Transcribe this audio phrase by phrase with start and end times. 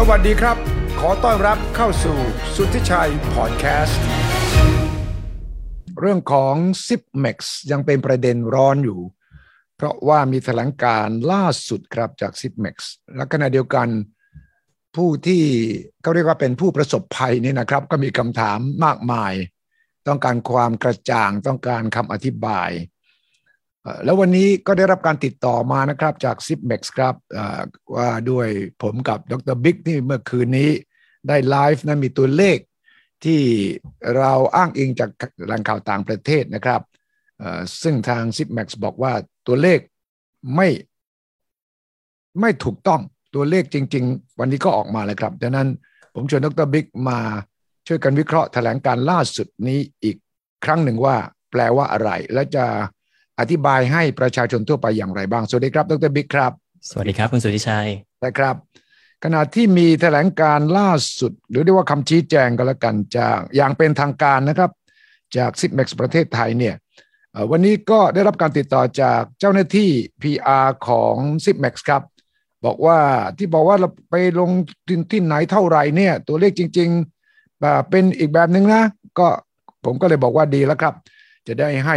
[0.00, 0.56] สวัสดีครับ
[1.00, 2.18] ขอต้อนรับเข้าสู่
[2.54, 4.02] สุทธิชัยพอดแคสต์
[6.00, 6.54] เรื่องของ
[6.86, 7.38] z i p m e x
[7.70, 9.00] ยังเป็นประเด็นร้อนอยู่
[9.76, 12.76] เพราะว่ามีแถลงการล่าสุดครับจาก z i p m e x
[13.16, 13.88] และขณะเดียวกัน
[14.96, 15.42] ผู้ที่
[16.02, 19.32] เขาเรียกว่าเป็นผู้ประสบภัยนี่นะครับ ก็มีคำถามมากมาย
[20.08, 22.70] ต้องการความกระจ่างต้องการคำอธิบาย
[24.04, 27.14] แล้ววันนี้ก็ได้รับการติดต่อมานะครับจาก z i p m e x ครับ
[27.96, 28.48] ว่าด้วย
[28.82, 30.70] ผมกับดรบิ๊กที่เมื่อคืนนี้
[31.28, 32.58] ได้ไลฟ์นะมีตัวเลข
[33.24, 33.40] ที่
[34.16, 35.10] เราอ้างอิงจาก
[35.46, 36.80] แหล่งข่าวต่างประเทศนะครับ
[37.82, 39.12] ซึ่งทาง z i p m e x บอกว่า
[39.46, 39.80] ตัวเลข
[40.54, 40.68] ไม่
[42.40, 43.00] ไม่ถูกต้อง
[43.34, 45.68] ตัวเลขจริง ๆ วันนี้ก็ออกมาแล้วครับดังนั้น
[46.14, 47.18] ผมชวนดรบิ๊กมา
[47.86, 50.16] ช่วยกันวิเคราะห์แถลงการล่าสุดนี้อีก
[50.64, 51.16] ครั้งหนึ่งว่า
[51.50, 52.64] แปลว่าอะไร และจะ
[53.40, 56.52] อธิบายให้ประชาชนทั่วไปอย่างไรบ้าง สวัสดีครับ ดรบิ๊กครับ
[56.90, 57.88] สวัสดีครับ คุณสุธิชัย
[58.24, 58.54] นะครับ
[59.24, 60.90] ขณะที่มีแถลงการณ์ล่า
[61.20, 64.70] สุด หรือเรียกว่าคำชี้แจงก็แล้วกันจากอย่างเป็นทางการนะครับ
[65.36, 66.74] จาก Zipmex ประเทศไทยเนี่ย
[67.50, 69.90] วันนี้ก็ได้รับการติดต่อจากเจ้าหน้าที่
[70.22, 72.02] PR ของ Zipmex ครับ
[72.64, 72.98] บอกว่า
[73.38, 74.50] ที่บอกว่าเราไปลง
[75.12, 78.82] ที่ไหนเท่าไหร่เนี่ย ตัวเลขจริงๆเป็นอีกแบบหนึ่งนะ
[79.18, 79.28] ก็
[79.84, 80.94] ผมก็เลยบอกว่าดีแล้วครับ
[81.46, 81.96] จะได้ให้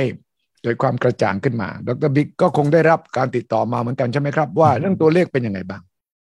[0.64, 5.81] โดยความกระจ่างขึ้นมา ดรบิ๊กก็คงได้รับการติดต่อมาเหมือนกันใช่ไหมครับ ว่าเรื่องตัวเลขเป็นยังไงบ้าง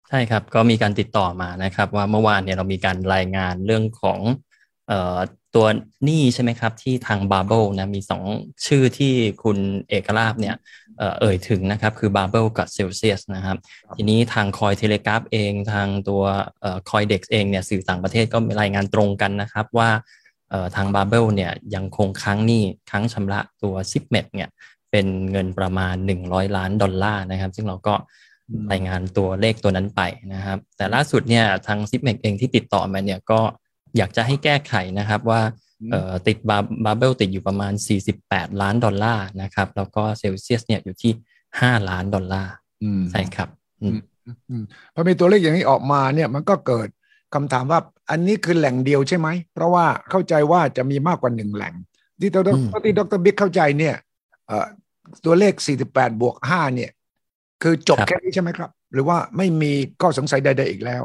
[0.09, 4.21] ใช่ครับ ก็มีการติดต่อมานะครับ ว่าเมื่อวานเนี่ยเรามีการรายงานเรื่องของ
[4.89, 5.19] เอ่อ
[5.55, 5.67] ตัว
[6.05, 8.25] หนี้ใช่ไหมครับ ที่ทาง Babel นะมีสอง
[8.67, 9.59] ชื่อที่คุณ
[9.89, 10.57] เอกลาบเนี่ย
[11.21, 13.57] เอ่ยถึงนะครับ คือ Babel กับเซลเซียสนะครับ
[13.95, 16.23] ทีนี้ทาง Cointelegraph เองทางตัว
[16.61, 19.91] เอ่อ CoinDesk เองเนี่ยสื่อต่างประเทศก็มีรายงานตรงกันนะครับว่า
[20.77, 24.49] ทาง Babel เนี่ยยังคงค้างหนี้ค้างชำระตัว Zipmex เนี่ย
[24.91, 25.95] เป็นเงินประมาณ
[26.27, 27.95] 100 ล้านดอลลาร์นะครับ ซึ่งเราก็
[28.71, 30.01] รายงานตัวเลขตัวนั้นไป
[30.35, 33.41] นะครับ แต่ล่าสุดเนี่ยทาง Zipmex เองที่ติดต่อมาเนี่ยก็
[33.97, 35.41] อยากจะให้แก้ไขนะครับว่า
[36.29, 37.73] ติด Babel ติดอยู่ประมาณ
[38.17, 41.13] 48 ล้านดอลลาร์นะครับ แล้วก็เซลเซียสเนี่ยอยู่ที่
[41.51, 42.53] 5 ล้านดอลลาร์
[43.11, 43.49] ใช่ครับ
[44.95, 46.89] พอมีตัวเลขอย่างนี้ออกมาเนี่ยมันก็เกิด
[47.35, 47.81] คำถามว่า
[48.11, 51.75] อันนี้คือแหล่งเดียวใช่ไหม เพราะว่าเข้าใจว่าจะมีมากกว่าหนึ่งแหล่ง
[52.21, 52.51] ที่ดร
[52.85, 53.95] ที่ดรบิ๊กเข้าใจเนี่ย
[55.25, 55.53] ตัวเลข
[55.89, 56.91] 48 บวก 5 เนี่ย
[57.63, 61.03] คือจบแค่นี้ใช่ไหมครับ หรือว่าไม่มีข้อสงสัยใด ๆ อีกแล้ว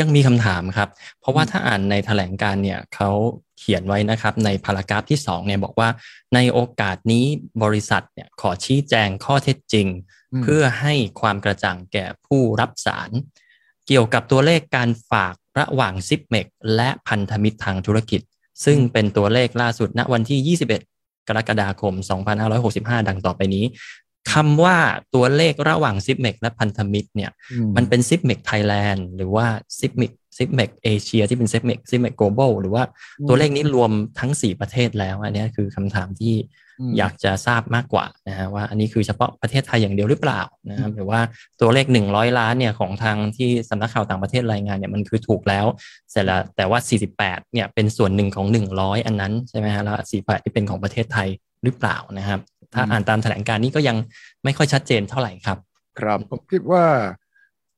[0.00, 0.88] ยังมีคำถามครับ
[1.20, 3.10] เพราะว่าถ้าอ่านในแถลงการเนี่ยเขา
[3.58, 5.88] เขียนไว้นะครับ ในพารากราฟที่ 2 เนี่ยบอกว่า
[6.34, 7.24] ในโอกาสนี้
[7.62, 9.86] บริษัทเนี่ยขอชี้แจงข้อเท็จจริง
[10.42, 13.10] เพื่อให้ความกระจ่างแก่ผู้รับสาร
[13.88, 16.46] เกี่ยวกับตัวเลขการฝากระหว่าง Zipmex
[16.76, 18.20] และพันธมิตรทางธุรกิจ
[18.64, 20.56] ซึ่งเป็นตัวเลขล่าสุดณวันที่
[20.88, 21.94] 21 กรกฎาคม
[22.50, 23.64] 2565 ดังต่อไปนี้
[24.32, 24.78] คำว่า
[25.14, 27.30] ตัวเลขระหว่าง Zipmex และพันธมิตรเนี่ย
[27.76, 29.46] มันเป็น Zipmex Thailand หรือว่า
[29.78, 32.82] Zipmex Zipmex Asia ที่เป็น Zipmex Zipmex Global หรือว่า
[33.28, 33.90] ตัวเลขนี้รวม
[34.20, 36.34] ทั้ง 4 ประเทศแล้ว อันนี้คือคำถามที่
[36.98, 41.20] อยากจะทราบมากกว่านะฮะว่าอันนี้คือเฉพาะประเทศไทยอย่างเดียวหรือเปล่านะครับหรือว่า
[41.60, 45.66] ตัวเลข 100 ล้านเนี่ยของทางที่สำนักข่าวต่างประเทศรายงานเนี่ยมันคือถูกแล้ว
[46.10, 46.78] เสร็จแล้วแต่ว่า
[47.16, 51.28] 48 เนี่ยเป็นส่วนหนึ่งของ 100 อันนั้นใช่ไหมฮะแล้ว48ที่เป็นของประเทศไทย
[51.64, 52.40] หรือเปล่านะครับ
[52.74, 53.96] ถ้าอ่านตามแถลงการนี้ก็ยัง
[54.44, 55.58] ไม่ค่อยชัดเจนเท่าไหร่ครับ
[55.98, 56.84] ครับผมคิดว่า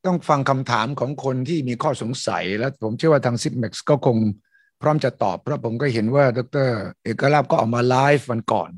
[0.07, 4.17] ต้องฟังคำถามของคนที่มีข้อสงสัย และผมเชื่อว่าทางซิปเม็กซ์ก็คง
[4.83, 6.69] พร้อมจะตอบ เพราะผมก็เห็นว่าดร
[7.03, 8.71] เอกลาบก็ออกมาไลฟ์วันก่อน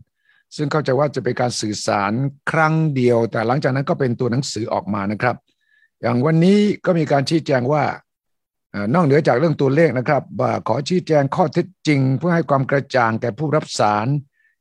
[0.57, 2.13] ซึ่งเข้าใจว่าจะเป็นการสื่อสาร
[2.51, 5.37] ครั้งเดียว แต่หลังจากนั้นก็เป็นตัวหนังสือออกมานะครับ
[6.03, 7.85] อย่างวันนี้ก็มีการชี้แจงว่า
[8.95, 10.23] นอกเหนือจากเรื่องตัวเลขนะครับ
[10.69, 14.07] ขอชี้แจงข้อเท็จจริง เพื่อให้ความกระจ่างแก่ผู้รับสาร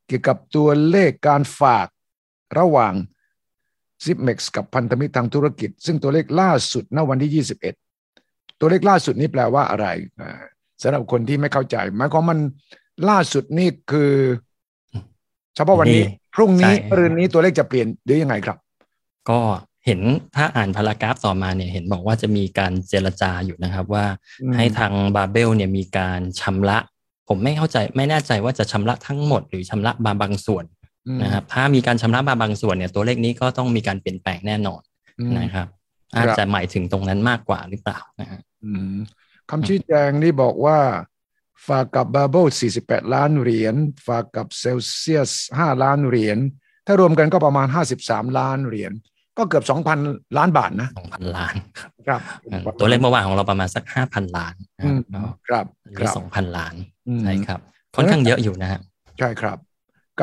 [0.06, 1.86] เกี่ยวกับตัวเลขการฝาก
[2.58, 2.94] ระหว่าง
[4.04, 7.44] ซิปเม็กซ์กับพันธมิตรทางธุรกิจ ซึ่งตัวเลขล่าสุดณวันที่
[8.00, 9.86] 21 ตัวเลขล่าสุดนี้แปลว่าอะไร
[10.82, 12.38] สำหรับคนที่ไม่เข้าใจหมายความมัน
[13.08, 14.12] ล่าสุดนี่คือ
[15.54, 16.04] เฉพาะวันนี้
[16.34, 18.56] พรุ่งนี้รืนนี้ตัวเลขจะเปลี่ยนหรือยังไงครับ
[19.30, 19.40] ก็
[19.86, 20.00] เห็น
[20.36, 24.04] ถ้าอ่านพารากราฟต่อมาเนี่ยเห็นบอกว่าจะมีการเจรจาอยู่นะครับว่า
[24.56, 26.78] ให้ทางบาเบลเนี่ยมีการชำระ
[27.28, 30.64] ผมไม่เข้าใจไม่แน่ใจว่าจะชำระทั้งหมด หรือชำระบางบางส่วน
[31.22, 34.82] นะครับถ้ามีการชำระบางบางส่วนเนี่ยตัวเลขนี้ก็ต้องมีการเปลี่ยนแปลงแน่นอน
[35.38, 35.66] นะครับ
[36.16, 38.40] อาจจะหมายถึงตรงนั้นมากกว่าหรือเปล่านะฮะ
[39.50, 40.78] คำชี้แจงนี้บอกว่า
[41.68, 42.46] ฝากกับบาเบิล
[42.80, 43.74] 48 ล้านเหรียญ
[44.08, 46.38] ฝากกับเซลเซียส 5 ล้านเหรียญ
[46.86, 47.66] ถ้ารวมกันก็ประมาณ
[48.02, 48.92] 53 ล้านเหรียญ
[49.38, 49.64] ก็เกือบ
[50.00, 51.54] 2,000 ล้านบาทนะ2,000 ล้าน
[52.06, 52.20] ครับ
[52.80, 54.54] ตัวเลขเมื่อวานของเราประมาณสัก 5,000 ล้าน
[55.48, 55.66] ครับ
[55.98, 56.74] ครับ2,000 ล้าน
[57.22, 57.60] ใช่ครับ
[57.96, 58.80] ค่อนข้างเยอะอยู่นะฮะ
[59.18, 59.58] ใช่ครับ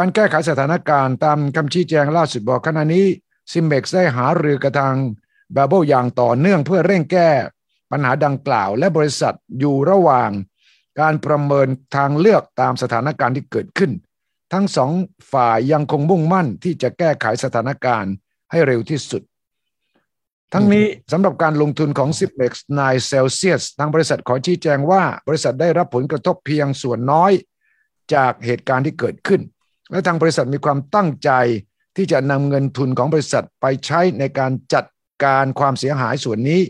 [0.01, 3.05] การแก้ไขสถานการณ์ตามคำชี้แจงล่าสุดบอกขณะนี้
[3.51, 4.95] ซิมเบ็กได้หารือกับทาง
[5.55, 7.29] Babel อย่างต่อเนื่องเพื่อเร่งแก้
[7.91, 10.31] ปัญหาดังกล่าว และบริษัทอยู่ระหว่าง
[10.99, 13.91] การประเมินทางเลือกตามสถานการณ์ที่เกิดขึ้น
[14.53, 14.91] ทั้งสอง
[15.31, 18.13] ฝ่ายยังคงมุ่งมั่นที่จะแก้ไขสถานการณ์
[18.51, 19.21] ให้เร็วที่สุด
[20.53, 27.31] ทั้งนี้สำหรับการลงทุนของ s i p e x นายเซลเซียสทางบริษัทขอชี้แจงว่า บริษัทได้รับผลกระทบเพียงส่วนน้อย
[28.13, 29.43] จากเหตุการณ์ที่เกิดขึ้น
[29.91, 31.31] และทางบริษัทมีความตั้งใจ
[31.95, 34.85] ที่จะนำเงินทุนของบริษัทไปใช้ในการจัด
[35.23, 36.61] การความเสียหายส่วนนี้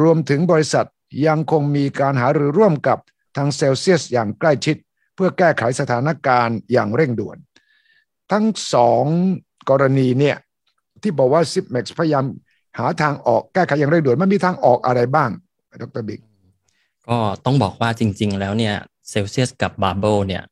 [0.00, 0.86] รวมถึงบริษัท
[1.26, 2.98] ยังคงมีการหารือร่วมกับ
[3.36, 4.76] ทางเซลเซียสอย่างใกล้ชิด
[5.14, 7.36] เพื่อแก้ไขสถานการณ์อย่างเร่งด่วน
[8.32, 8.44] ทั้ง
[8.74, 9.04] สอง
[9.70, 10.36] กรณีเนี่ย
[11.02, 12.24] ที่บอกว่าซิปเม็กซ์พยายาม
[12.78, 15.30] หาทางออกแก้ไขอย่างเร่งด่วนมันมีทางออกอะไรบ้าง
[15.82, 16.20] ดรบิ๊ก
[17.08, 18.74] ก็ต้องบอกว่าจริง ๆ แล้วเนี่ย
[19.08, 20.42] เซลเซียสกับ Babel เนี่ย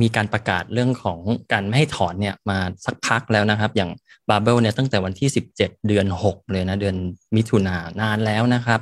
[0.00, 1.18] มีการประกาศเรื่องของ
[1.52, 3.90] การไม่ให้ถอนเนี่ยมาสักพักแล้วนะครับ อย่าง
[4.28, 5.28] Babel เนี่ยตั้งแต่วันที่
[5.58, 5.58] 17
[5.88, 6.96] เดือน 6 เลยนะเดือน
[7.36, 8.80] มิถุนานานแล้วนะครับ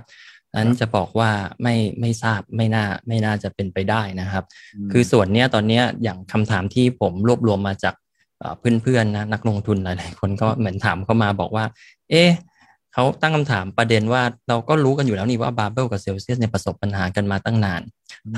[0.57, 1.31] นั้นจะบอกว่า
[1.63, 4.45] ไม่ไม่ทราบไม่น่าไม่น่าจะเป็นไปได้นะครับ
[4.93, 7.95] คือส่วนเนี้ยตอนเนี้ยอย่างคำถามที่ผมรวบรวมมาจาก
[8.59, 11.65] เพื่อนๆนะนักลงทุนหลายๆคนก็เหมือนถามเข้ามาบอกว่า
[12.11, 12.31] เอ๊ะ
[12.93, 17.83] เขาตั้งคำถามประเด็นว่าเราก็รู้กันอยู่แล้วนี่ว่า Babel กับเซลเซียสเนี่ยประสบปัญหากันมาตั้งนาน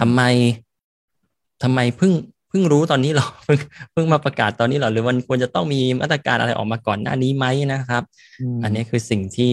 [0.00, 0.23] ทำไม
[1.62, 3.58] ทำไมเพิ่งเพิ่งรู้ตอนนี้หรอเพิ่ง
[3.93, 8.03] เพิ่งมาประกาศตอนนี้หรอหรือมันควรจะต้องมีมาตรการอะไรออกมาก่อนหน้านี้ไหมนะครับ
[8.62, 9.53] อันนี้คือสิ่งที่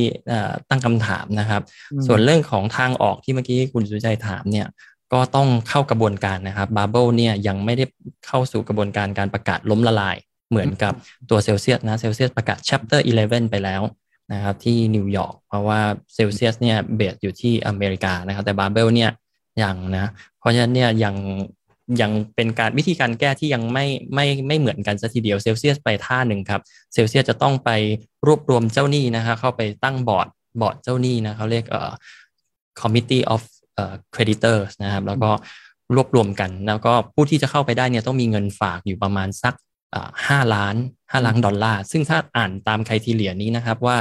[0.69, 1.61] ตั้งคำถามนะครับ
[2.07, 4.67] ส่วนเรื่องของทางออกที่เมื่อกี้คุณสุทธิชัยถามเนี่ย
[5.13, 7.85] ก็ต้องเข้ากระบวนการนะครับ Babel เนี่ยยังไม่ได้
[8.27, 10.17] เข้าสู่กระบวนการการประกาศล้มละลาย
[10.49, 10.93] เหมือนกับ
[11.29, 13.81] ตัวเซลเซียสนะเซลเซียสประกาศ chapter 11 ไปแล้ว
[14.33, 15.79] นะครับที่นิวยอร์กเพราะว่า
[16.15, 19.11] เซลเซียสเนี่ย base อยู่ที่อเมริกานะครับแต่ Babel เนี่ย
[19.63, 21.15] ยังนะเพราะฉะนั้นเนี่ยยัง
[22.01, 26.61] ยังเป็นการวิธีการแก้ที่ยังไม่ไม่ไม่เหมือนกันซะทีเดียวเซลเซียสไปท่าหนึ่งครับ
[26.93, 27.69] เซลเซียสจะต้องไป
[28.27, 30.27] รวบรวมเจ้าหนี้นะครับเข้าไปตั้งบอร์ด
[30.61, 31.91] บอร์ดเจ้าหนี้นะเขาเรียกเอ่อ
[32.79, 33.41] committee of
[33.75, 35.31] เอ่อ creditors นะครับแล้วก็
[35.95, 39.53] รวบรวมกัน แล้วก็ผู้ที่จะเข้าไปได้เนี่ยต้องมีเงินฝากอยู่ประมาณสัก
[40.27, 40.75] ห้าล้าน
[41.11, 43.97] ห้าล้านดอลลาร์ ซึ่งถ้าอ่านตามใคุณทีเหลียนี้นะครับว่า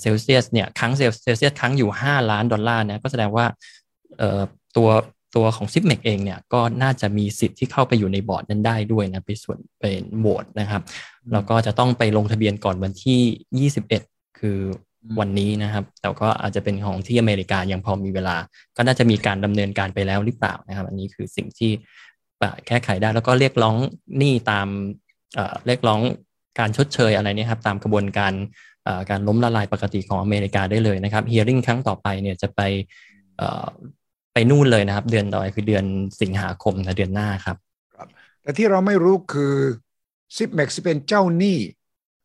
[0.00, 1.02] เซลเซียสเนี่ยค้างเซ
[1.34, 3.46] ลเซียส ค้างอยู่ 5 ล้านดอลลาร์นะก็แสดงว่า
[4.76, 4.88] ตัว
[5.36, 10.82] ตัวของ Zipmex เองเนี่ยก็น่าจะมีสิทธิ์ที่เข้าไปอยู่ในบอร์ดนั้นได้ด้วยนะเป็นส่วนเป็นโหวตนะครับ
[11.32, 14.58] แล้วก็จะต้องไปลงทะเบียนก่อนวันที่ 21 คือ
[15.20, 18.36] วันนี้นะครับ แต่ก็อาจจะเป็นของที่อเมริกายังพอมีเวลา
[18.76, 21.70] ก็น่าจะมีการดำเนินการไปแล้วหรือเปล่านะครับ อันนี้คือสิ่งที่
[22.66, 23.76] แก้ไขได้แล้วก็เรียกร้อง
[24.18, 24.68] หนี้ตาม
[25.66, 26.00] เรียกร้อง
[26.58, 28.32] การชดเชยอะไรนี่ครับตามกระบวนการ
[29.10, 32.60] การล้มละลายปกติของอเมริกาได้เลยนะครับเฮียริ่งครั้งต่อไปเนี่ยจะไป
[34.34, 35.84] ไปนู่นเลยนะครับ เดือนต่อไปคือเดือน
[36.20, 37.56] สิงหาคมนะเดือนหน้าครับ
[37.96, 38.08] ครับ
[38.42, 39.54] แต่ที่เราไม่รู้คือ
[40.36, 41.58] ซิปเม็กซ์เป็นเจ้าหนี้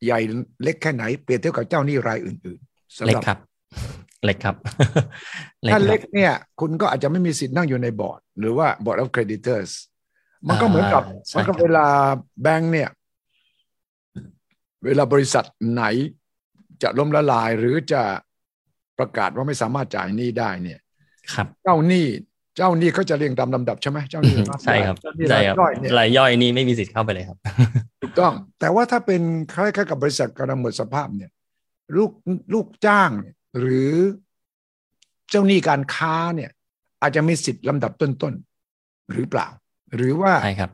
[0.06, 0.20] ใหญ่
[0.64, 3.38] เล็กแค่ไหนเปรียบเทียบกับเจ้าหนี้รายอื่นๆเล็กครับ
[4.26, 4.56] เล็กครับ
[5.72, 9.72] ถ้าเล็กเนี่ย คุณก็อาจจะไม่มีสิทธิ์นั่งอยู่ในบอร์ด หรือว่าบอร์ด of creditors
[10.48, 11.04] มันก็เหมือนกับ
[11.36, 11.88] มันก็เวลา
[12.42, 12.90] แบงค์เนี่ย
[14.86, 15.84] เวลาบริษัทไหน
[16.84, 18.02] จะล้มละลายหรือจะ
[19.00, 20.80] ประกาศว่าไม่สามารถจ่ายหนี้ได้เนี่ย
[21.34, 22.06] ครับ เจ้าหนี้
[22.58, 24.36] เจ้าหนี้เขาจะเรียงตามลำดับใช่ไหมเจ้าหนี้
[24.66, 24.96] ใช่ครับ
[25.30, 25.56] ใช่ครับ
[25.98, 27.38] รายย่อยนี่ไม่มีสิทธิ์เข้าไปเลยครับ
[28.02, 29.22] ถูกต้อง แต่ว่าถ้าเป็น
[29.54, 31.32] คล้ายๆกับบริษัทกำลังหมดสภาพเนี่ย
[31.98, 32.12] ลูก
[32.54, 33.12] ลูกจ้าง
[33.60, 33.94] หรือ
[35.30, 36.52] เจ้าหนี้การค้าเนี่ย
[37.02, 39.48] อาจจะมีสิทธิ์ลำดับต้นๆหรือเปล่า
[39.96, 40.72] หรือว่าใช่ครับ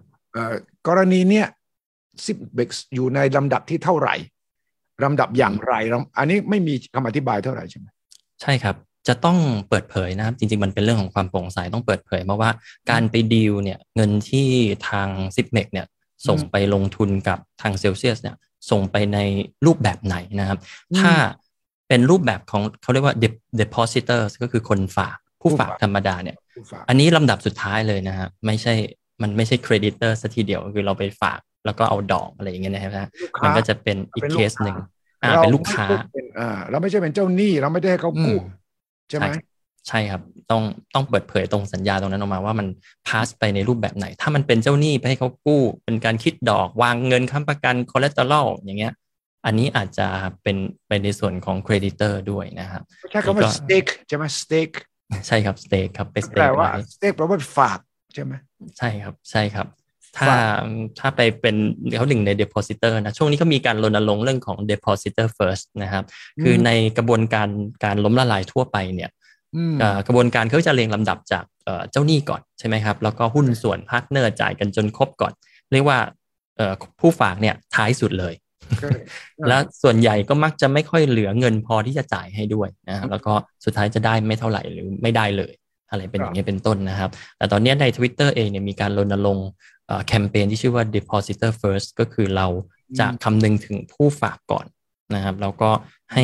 [0.88, 1.48] กรณีเนี้ย
[2.26, 4.16] Zipmex อยู่ในลำดับที่เท่าไหร่
[5.04, 5.74] ลำดับอย่างไร
[6.18, 7.88] อันนี้ไม่มีคำอธิบายเท่าไหร่ใช่ไหม
[8.42, 8.76] ใช่ครับ
[9.08, 9.38] จะต้อง
[9.70, 12.50] เปิดเผยนะครับจริง ๆ มันเป็นเรื่องของความโปร่งใสต้องเปิดเผยเพราะว่า
[12.92, 14.48] การไปดีลเนี่ยเงินที่
[14.90, 15.88] ทาง Zipmex เนี่ย
[16.28, 18.36] ส่งไปลงทุนกับทางเซลเซียสเนี่ย
[18.72, 19.20] ส่งไปใน
[19.66, 20.60] รูปแบบไหนนะครับ
[21.00, 21.14] ถ้า
[21.88, 23.16] เป็นรูปแบบของเขาเรียกว่า
[23.60, 26.38] depositor ก็คือคนฝากผู้ฝากธรรมดาเนี่ย
[26.90, 28.74] อันนี้ลำดับสุดท้ายเลยนะครับไม่ใช่
[29.22, 33.08] มันไม่ใช่ creditor ซะทีเดียวคือเราไปฝากแล้วก็เอาดอกอะไรอย่างเงี้ยนะครับ
[33.44, 34.78] มันก็จะเป็นอีกเคสหนึ่ง
[35.24, 35.86] อ่าเป็นลูกค้า
[36.40, 38.38] อ่าเราไม่ใช่เป็นเจ้าหนี้เราไม่ได้ให้เขากู้
[39.10, 39.28] ใช่ไหม
[39.88, 40.22] ใช่ครับ
[40.52, 42.68] ต้องต้องเปิดเผยตรงสัญญาตรงนั้นออกมาว่ามัน
[43.08, 48.94] ฝากไปในรูปแบบไหน ถ้ามันเป็นเจ้าหนี้ไปให้เขากู้ เป็นการคิดดอกวางเงินค้ำประกัน collateral อย่างเงี้ย
[49.46, 50.08] อันนี้อาจจะ
[50.44, 50.58] เป็น
[50.88, 54.70] ไปในส่วนของ creditor ด้วยนะครับใช่คำว่าสเต็กใช่ไหมสเต็ก
[55.28, 57.80] ใช่ครับ stake ครับเป็น stake แปลว่า stake แปลว่าฝาก
[58.14, 58.34] ใช่ไหม
[58.78, 59.68] ใช่ครับใช่ครับ
[60.18, 60.28] ถ้า
[61.00, 61.56] ถ้าไปเป็น
[61.98, 66.04] เขาหนึ่งใน depositor นะช่วงนี้ก็มีการรณรงค์เรื่องของ depositor first นะครับ
[66.42, 67.50] คือในกระบวนการ
[67.84, 69.10] การล้มละลายทั่วไปเนี่ย
[70.08, 71.44] กระบวนการเขาจะเรียงลำดับจาก
[71.92, 75.34] เจ้าหนี้ก่อนใช่ไหมครับแล้วก็หุ้นส่วน partner จ่ายกันจนครบก่อน
[75.72, 76.00] เรียกว่า
[77.00, 78.34] ผู้ฝากเนี่ยท้ายสุดเลย
[79.48, 83.34] แล้วส่วนใหญ่ก็มักจะไม่ค่อยเหลือเงินพอที่จะจ่ายให้ด้วยนะครับแล้วก็
[83.66, 85.54] สุดท้ายจะได้ไม่เท่าไหร่หรือไม่ได้เลย
[85.90, 89.48] อะไรเป็นอย่างนี้เป็นต้นนะครับ แต่ตอนนี้ใน Twitter เองเนี่ยมีการรณรงค์
[90.08, 92.48] แคมเปญที่ชื่อว่า depositor first ก็คือเรา
[93.00, 94.66] จะคำนึงถึงผู้ฝากก่อน
[95.16, 95.70] นะครับแล้วก็
[96.14, 96.24] ให้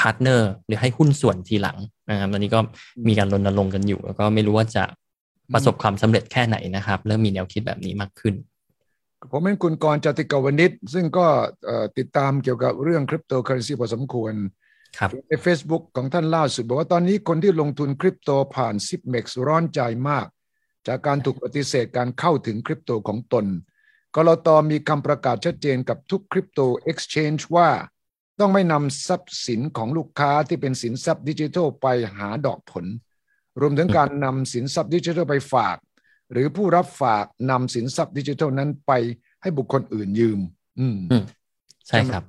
[0.00, 1.78] partner หรือให้หุ้นส่วนทีหลัง
[2.10, 2.60] นะครับตอนนี้ก็
[3.08, 4.84] มีการรณรงค์กันอยู่ แล้วก็ไม่รู้ว่าจะ
[5.54, 8.34] ประสบความสำเร็จแค่ไหนนะครับ เริ่มมีแนวคิดแบบนี้มากขึ้น
[9.30, 11.26] ผมเห็นคุณกรณ์ จาติกวณิชซึ่งก็
[11.98, 14.34] ติดตามเกี่ยวกับเรื่องคริปโตเคอร์เรนซีพอสมควร
[14.98, 20.26] ครับใน Facebook ของท่านล่าสุด บอกว่าตอนนี้คนที่ลงทุนคริปโตผ่าน Zipmex ร้อนใจมาก
[20.86, 23.46] จากการถูกปฏิเสธการเข้าถึงคริปโตของตน
[24.16, 24.48] กลต.
[24.70, 27.68] มีคำประกาศชัดเจนกับทุกคริปโตเอ็กซ์ชแนนว่า
[28.40, 32.84] ต้องไม่นำทรัพย์สินของลูกค้าที่เป็นสินทรัพย์ดิจิทัลไปหาดอกผล
[33.60, 35.76] รวมถึงการนำสินทรัพย์ดิจิทัลไปฝาก
[36.32, 38.92] หรือผู้รับฝากนำสินทรัพย์ดิจิทัลนั้นไป
[39.42, 40.40] ให้บุคคลอื่นยืม
[40.80, 40.96] อืม
[41.88, 42.22] ใช่ครับ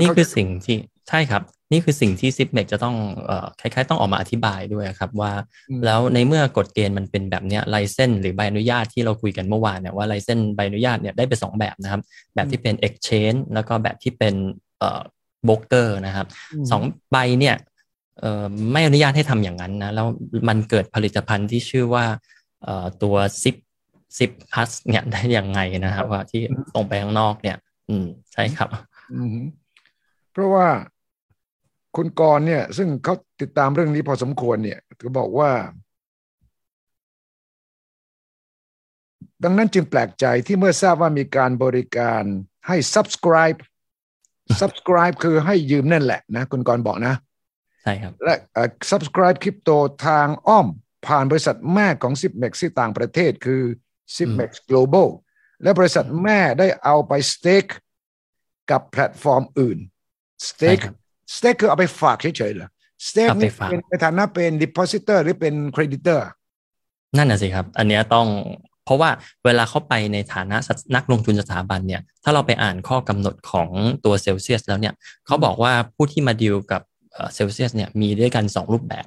[0.00, 0.76] นี่คือสิ่งที่
[1.10, 5.32] ใช่ครับ นี่คือสิ่งที่ Zipmex จะต้องเอ่อคล้ายๆ ต้องออกมาอธิบายด้วยครับว่า
[5.84, 12.00] แล้วในเมื่อกฎเกณฑ์มันเป็นแบบเนี้ย license หรือใบอนุญาตที่เราคุยกันเมื่อวานเนี่ยว่า license ใบอนุญาตเนี่ยได้ไปสองแบบนะครับ
[12.34, 14.34] แบบที่เป็น exchange แล้วก็แบบที่เป็น
[14.78, 15.00] เอ่อ
[15.44, 16.26] โบกเกอร์นะครับ
[16.70, 17.56] สองใบเนี่ย
[18.20, 20.06] เอ่อไม่อนุญาตให้ทำอย่างนั้นนะแล้ว
[20.48, 22.04] มันเกิดผลิตภัณฑ์ที่ชื่อว่า
[22.64, 23.56] เอ่อตัวซิป
[24.18, 27.56] ซิปพัสเนี่ยได้ยังไงนะครับ ว่าที่ส่งไปข้างนอกเนี่ย
[27.88, 28.68] อืมใช่ครับ
[30.32, 30.66] เพราะว่า
[31.96, 35.50] คุณกรเนี่ย ซึ่งเขาติดตามเรื่องนี้พอสมควรเนี่ยก็บอกว่า
[39.44, 42.22] ดังนั้นจึงแปลกใจที่เมื่อทราบว่ามีการบริการ
[42.68, 43.58] ให้ subscribe
[44.60, 47.14] subscribe คือให้ยืมนั่นแหละนะคุณกรณ์บอกนะ
[47.82, 48.34] ใช่ครับ และ
[48.90, 49.70] subscribe คริปโต
[50.06, 50.66] ทางอ้อม
[51.06, 53.62] ผ่านบริษัทแม่ของ s i p m e x ที่ต่างประเทศคือ
[54.16, 55.08] s i p m e x Global
[55.62, 57.66] และบริษัทแม่ได้เอาไป stake
[58.70, 59.78] กับแพลตฟอร์มอื่น
[60.48, 60.78] stake
[61.34, 62.68] stake คือเอาไปฝากเฉยๆเหรอ
[63.06, 66.20] stake นี่เป็นในฐานะเป็น depositor หรือเป็น creditor
[67.16, 68.26] นั่นน่ะสิครับ อันนี้ต้อง
[68.84, 69.10] เพราะว่า
[69.44, 70.56] เวลาเข้าไปในฐานะ
[70.96, 73.68] นักลงทุนสถาบันเนี่ย ถ้าเราไปอ่านข้อกำหนดของ
[74.04, 74.94] ตัวเซลเซียสแล้วเนี่ย
[75.26, 76.82] เขาบอกว่าผู้ที่มาดีลกับ
[77.34, 79.06] เซลเซียสเนี่ยมีด้วยกัน 2 รูปแบบ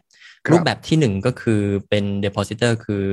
[0.52, 3.04] รูปแบบที่ 1 ก็คือเป็น depositor คือ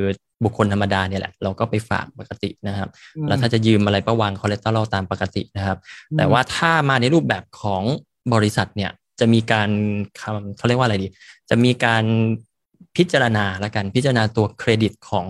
[0.44, 2.88] บุคคลธรรมดาเนี่ยแหละ เราก็ไปฝากปกตินะครับ
[3.28, 5.78] แล้วถ้าจะยืมอะไรก็วาง collateral ตามปกตินะครับ
[6.16, 7.82] แต่ว่าถ้ามาในรูปแบบของ
[8.34, 8.90] บริษัทเนี่ย
[9.20, 9.70] จะมีการ
[10.56, 11.08] เขาเรียกว่าอะไรดี
[11.50, 12.04] จะมีการ
[12.96, 15.26] พิจารณาละกันพิจารณาตัวเครดิตของ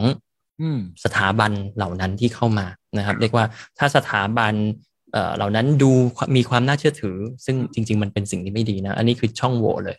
[1.04, 2.66] สถาบันเหล่านั้นที่เข้ามา
[2.98, 3.44] นะครับ เรียกว่า
[3.78, 4.54] ถ้าสถาบัน
[5.36, 5.90] เหล่านั้นดู
[6.36, 9.96] มีความน่าเชื่อถือ ซึ่งจริง ๆ มันเป็นสิ่งที่ไม่ดีนะ อันนี้คือช่องโหว่เลย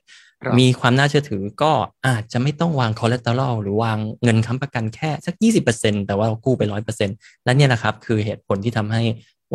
[0.59, 1.71] มีความน่าเชื่อถือก็
[2.07, 7.09] อาจจะไม่ต้องวาง collateral หรือวางเงินค้ำประกันแค่สักยี่สิบเปอร์เซ็นแต่ว่าเรากู้ไปร้อยเปอร์เซ็น
[7.45, 9.01] และเนี่ยนะครับคือเหตุผลที่ทำให้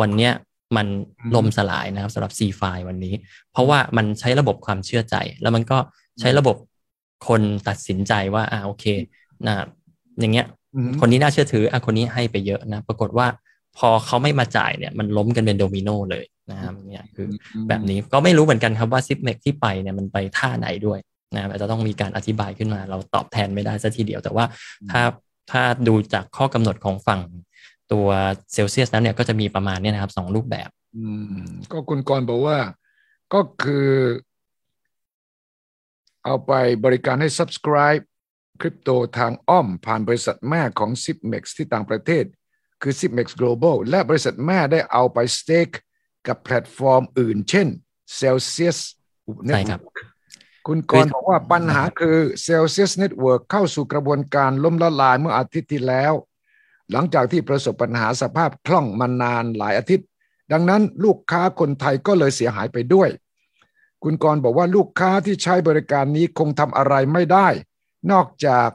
[0.01, 0.33] วันเนี้ย
[0.77, 0.87] มัน
[1.35, 3.15] ล่มสลายนะครับสำหรับ C ไฟวันนี้
[3.53, 5.79] เพราะว่ามันใช้ระบบความเชื่อใจ แล้วมันก็
[6.21, 6.57] ใช้ระบบ
[7.29, 8.85] คนตัดสินใจว่าอ่าโอเค
[9.47, 9.55] นะ
[10.21, 10.47] อย่างเงี้ย
[11.01, 13.27] คนนี้น่าเชื่อถืออะคนนี้ให้ไปเยอะนะ ปรากฏว่า
[13.79, 17.27] พอเขาไม่มาจ่ายเนี่ยมันล้มกันเป็นโดมิโนเลยนะครับเนี่ยคือ
[17.69, 20.99] แบบนี้ก็ไม่รู้เหมือนกันครับว่าซิปเมกที่ไปเนี่ยมันไปท่าไหนด้วย
[21.35, 24.45] นะอาจจะต้องมีการอธิบายขึ้นมา เราตอบแทนไม่ได้ซะทีเดียว แต่ว่า
[24.91, 25.03] ถ้า
[25.51, 27.21] ถ้าดูจากข้อกำหนดของฝั่ง
[27.93, 28.09] ตัว
[28.53, 31.07] เซลเซียสแล้วเนี่ยก็จะมีประมาณนี้นะครับสองรูปแบบ อื
[31.45, 32.59] ม ก็คุณกรบอกว่า
[33.35, 33.91] ก็คือ
[36.25, 36.53] เอาไป
[36.85, 38.03] บริการให้ subscribe
[38.61, 42.25] คริปโตทางอ้อมผ่านบริษัทแม่ของ s i p m e x ที่ต่างประเทศ
[42.83, 45.69] คือ s i p m e x Global และบริษัทแม่ได้เอาไปสเต็ก
[46.27, 47.69] กับแพลตฟอร์มอื่น เช่น
[48.19, 48.79] Celsius
[49.47, 49.81] ใช่ครับ
[50.67, 52.17] คุณกรบอกว่าปัญหาคือ
[52.47, 56.13] Celsius Network เข้าสู่กระบวนการล้มละลายเมื่ออาทิตย์ที่แล้ว
[56.93, 60.07] หลังจากที่ประสบปัญหาสภาพคล่องมานานหลายอาทิตย์
[60.53, 63.09] ดังนั้นลูกค้าคนไทยก็เลยเสียหายไปด้วย
[64.03, 67.49] คุณกรบอกว่าลูกค้าที่ใช้บริการนี้คงทำอะไรไม่ได้
[68.13, 68.69] นอกจาก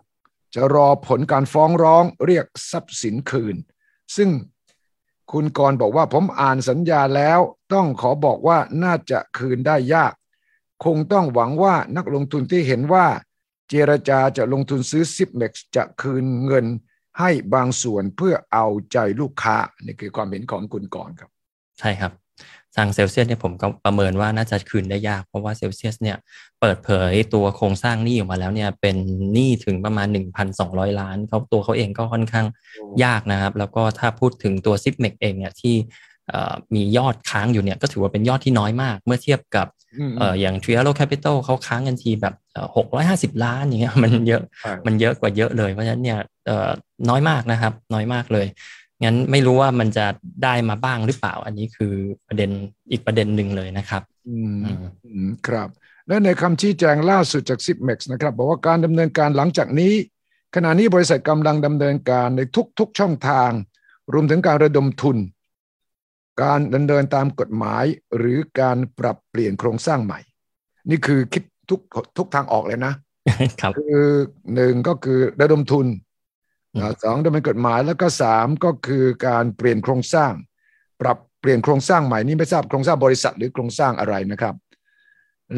[0.55, 3.55] จะรอผลการฟ้องร้องเรียกทรัพย์สินคืน
[4.15, 4.29] ซึ่ง
[5.31, 7.39] คุณกรบอกว่าผมอ่านสัญญาแล้ว
[7.73, 10.13] ต้องขอบอกว่าน่าจะคืนได้ยาก
[10.85, 13.07] คงต้องหวังว่านักลงทุนที่เห็นว่า
[13.69, 16.65] เจรจาจะลงทุนซื้อ Zipmex จะคืนเงิน
[17.21, 21.29] ให้บางส่วนเพื่อเอาใจลูกค้านี่คือความเห็นของคุณก่อนครับ
[21.79, 22.11] ใช่ครับ
[22.75, 26.17] ทางเซลเซียสเนี่ยผมก็ประเมินว่าน่าจะคืนได้ยาก เพราะว่าเซลเซียสเนี่ย
[26.59, 28.95] เปิดเผยตัวโครงสร้างหนี้ออกมาแล้วเนี่ยเป็น
[29.33, 30.07] หนี้ถึงประมาณ
[30.53, 32.45] 1,200 ล้านเขาตัวเขาเองก็ค่อนข้าง
[33.03, 35.75] ยากนะครับ แล้วก็ถ้าพูดถึงตัว Zipmex เองเนี่ยที่
[36.75, 39.67] มียอดค้างอยู่เนี่ยก็ถือว่าเป็นยอดที่น้อยมาก เมื่อเทียบกับ
[40.39, 42.35] อย่าง t r i a l Capital เขาค้างกันทีแบบ
[42.75, 44.41] หกร้อยห้าสิบล้านอย่างเงี้ยมันเยอะ
[44.85, 46.19] มันเยอะกว่าเยอะเลย เพราะฉะนั้นเนี่ย
[47.09, 48.47] น้อยมากนะครับ น้อยมากเลย
[49.03, 50.05] งั้นไม่รู้ว่ามันจะ
[50.43, 51.93] ได้มาบ้างหรือเปล่า อันนี้คือ
[52.27, 52.49] ประเด็น
[52.91, 54.37] อีกประเด็นหนึ่งเลยนะครับ อื
[55.27, 55.69] มครับ
[56.07, 59.93] และในคำชี้แจงล่าสุดจาก s i p m e x นะครับบอกว่าการดำเนินการหลังจากนี้
[60.55, 62.41] ขณะนี้บริษัทกำลังดำเนินการใน
[62.79, 63.51] ทุก ๆ ช่องทาง
[64.13, 65.17] รวมถึงการระดมทุน
[66.41, 67.85] การดำเนินตามกฎหมาย
[68.17, 70.19] หรือการปรับเปลี่ยนโครงสร้างใหม่
[70.89, 71.79] นี่คือคิดทุก
[72.17, 72.93] ทุกทางออกเลยนะ
[73.61, 74.01] ครับคือ
[74.55, 75.87] หนึ่งก็คือระดมทุน
[77.03, 80.33] สองดำเนินกฎหมายแล้วก็สามก็คือการเปลี่ยนโครงสร้าง
[81.01, 84.55] ปรับเปลี่ยนโครงสร้างใหม่นี่ไม่ทราบโครงสร้างบริษัทหรือโครงสร้างอะไรนะครับ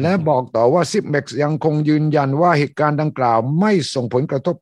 [0.00, 4.56] และบอกต่อว่าซิปเม็กซ์ยังคงยืนยันว่าเหตุการณ์ดังกล่าว ไม่ส่งผลกระทบ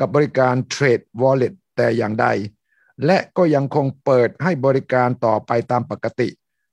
[0.00, 2.26] กับบริการ Trade Wallet แต่อย่างใด
[3.06, 6.28] และก็ยังคงเปิดให้บริการต่อไปตามปกติ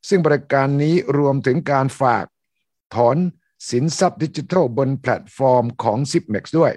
[0.09, 2.25] ซึ่งบริการนี้รวมถึงการฝาก
[2.95, 3.17] ถอน
[3.69, 6.71] สินทรัพย์ดิจิทัลบนแพลตฟอร์มของ z i p m e x ด้วย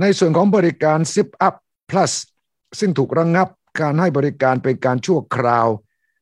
[0.00, 1.54] ในส่วนของบริการ Zip Up
[1.90, 2.12] Plus
[2.78, 3.48] ซึ่งถูกระงับ
[3.80, 5.68] การให้บริการเป็นการชั่วคราว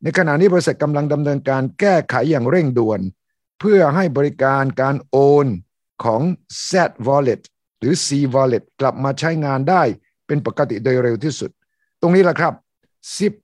[0.03, 3.01] ในขณะนี้บริษัทกำลังดำเนินการแก้ไขอย่างเร่งด่วน
[3.59, 5.47] เพื่อให้บริการการโอน
[6.05, 6.23] ของ
[6.71, 6.73] Z
[7.07, 7.43] Wallet
[7.79, 9.83] หรือ C Wallet กลับมาใช้งานได้
[10.33, 11.51] เป็นปกติโดยเร็วที่สุด
[12.01, 12.55] ตรงนี้แหละครับ
[13.15, 13.35] Zip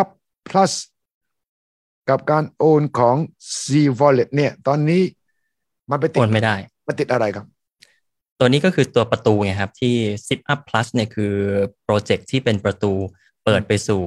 [0.00, 0.08] Up
[0.48, 0.72] Plus
[2.08, 3.16] กับการโอนของ
[3.60, 3.64] C
[3.98, 5.02] Wallet เนี่ย ตอนนี้
[5.90, 6.54] มันไปติดโอนไม่ได้
[6.86, 7.46] มันติดอะไรครับ
[8.38, 9.94] ตัวนี้ก็คือตัวประตูไงครับ ที่
[10.26, 11.32] Zip Up Plus เนี่ยคือ
[11.84, 12.92] โปรเจกต์ที่เป็นประตู
[13.44, 14.02] เปิดไปสู่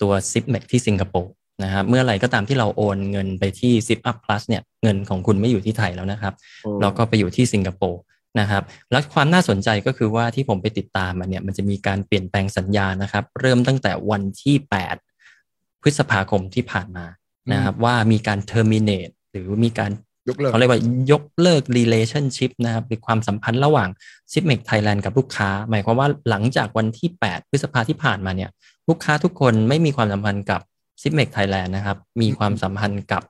[0.00, 1.32] ตัว Zip m a x ที่สิงคโปร์
[1.64, 6.34] นะครับเมื่อไหร่ก็ตามที่เราโอนเงินไปที่ Zip Up Plus เนี่ยเงินของคุณไม่อยู่ที่ไทยแล้วนะครับ
[6.80, 8.00] เราก็ไปอยู่ที่สิงคโปร์
[8.38, 14.56] นะครับแล้วความน่าสนใจก็คือว่าที่ผมไปติดตามมันเนี่ยมันจะมีการเปลี่ยนแปลงสัญญานะครับ เริ่มตั้งแต่วันที่
[15.20, 17.06] 8 พฤษภาคมที่ผ่านมา
[17.52, 19.90] นะครับว่ามีการ terminate หรือมีการ
[20.28, 23.88] ยกเลิกเขาเรียกว่ายกเลิก relationship นะครับหรือความสัมพันธ์ระหว่าง
[24.32, 28.50] s i p m e x Thailand กับลูกค้า หมายความว่าหลังจากวันที่ 8 พฤษภาที่ผ่านมาเนี่ย
[28.88, 30.60] ลูกค้าทุกคนไม่มีความสัมพันธ์กับ
[31.02, 33.22] s i p m e x Thailand นะครับ มีความสัมพันธ์กับ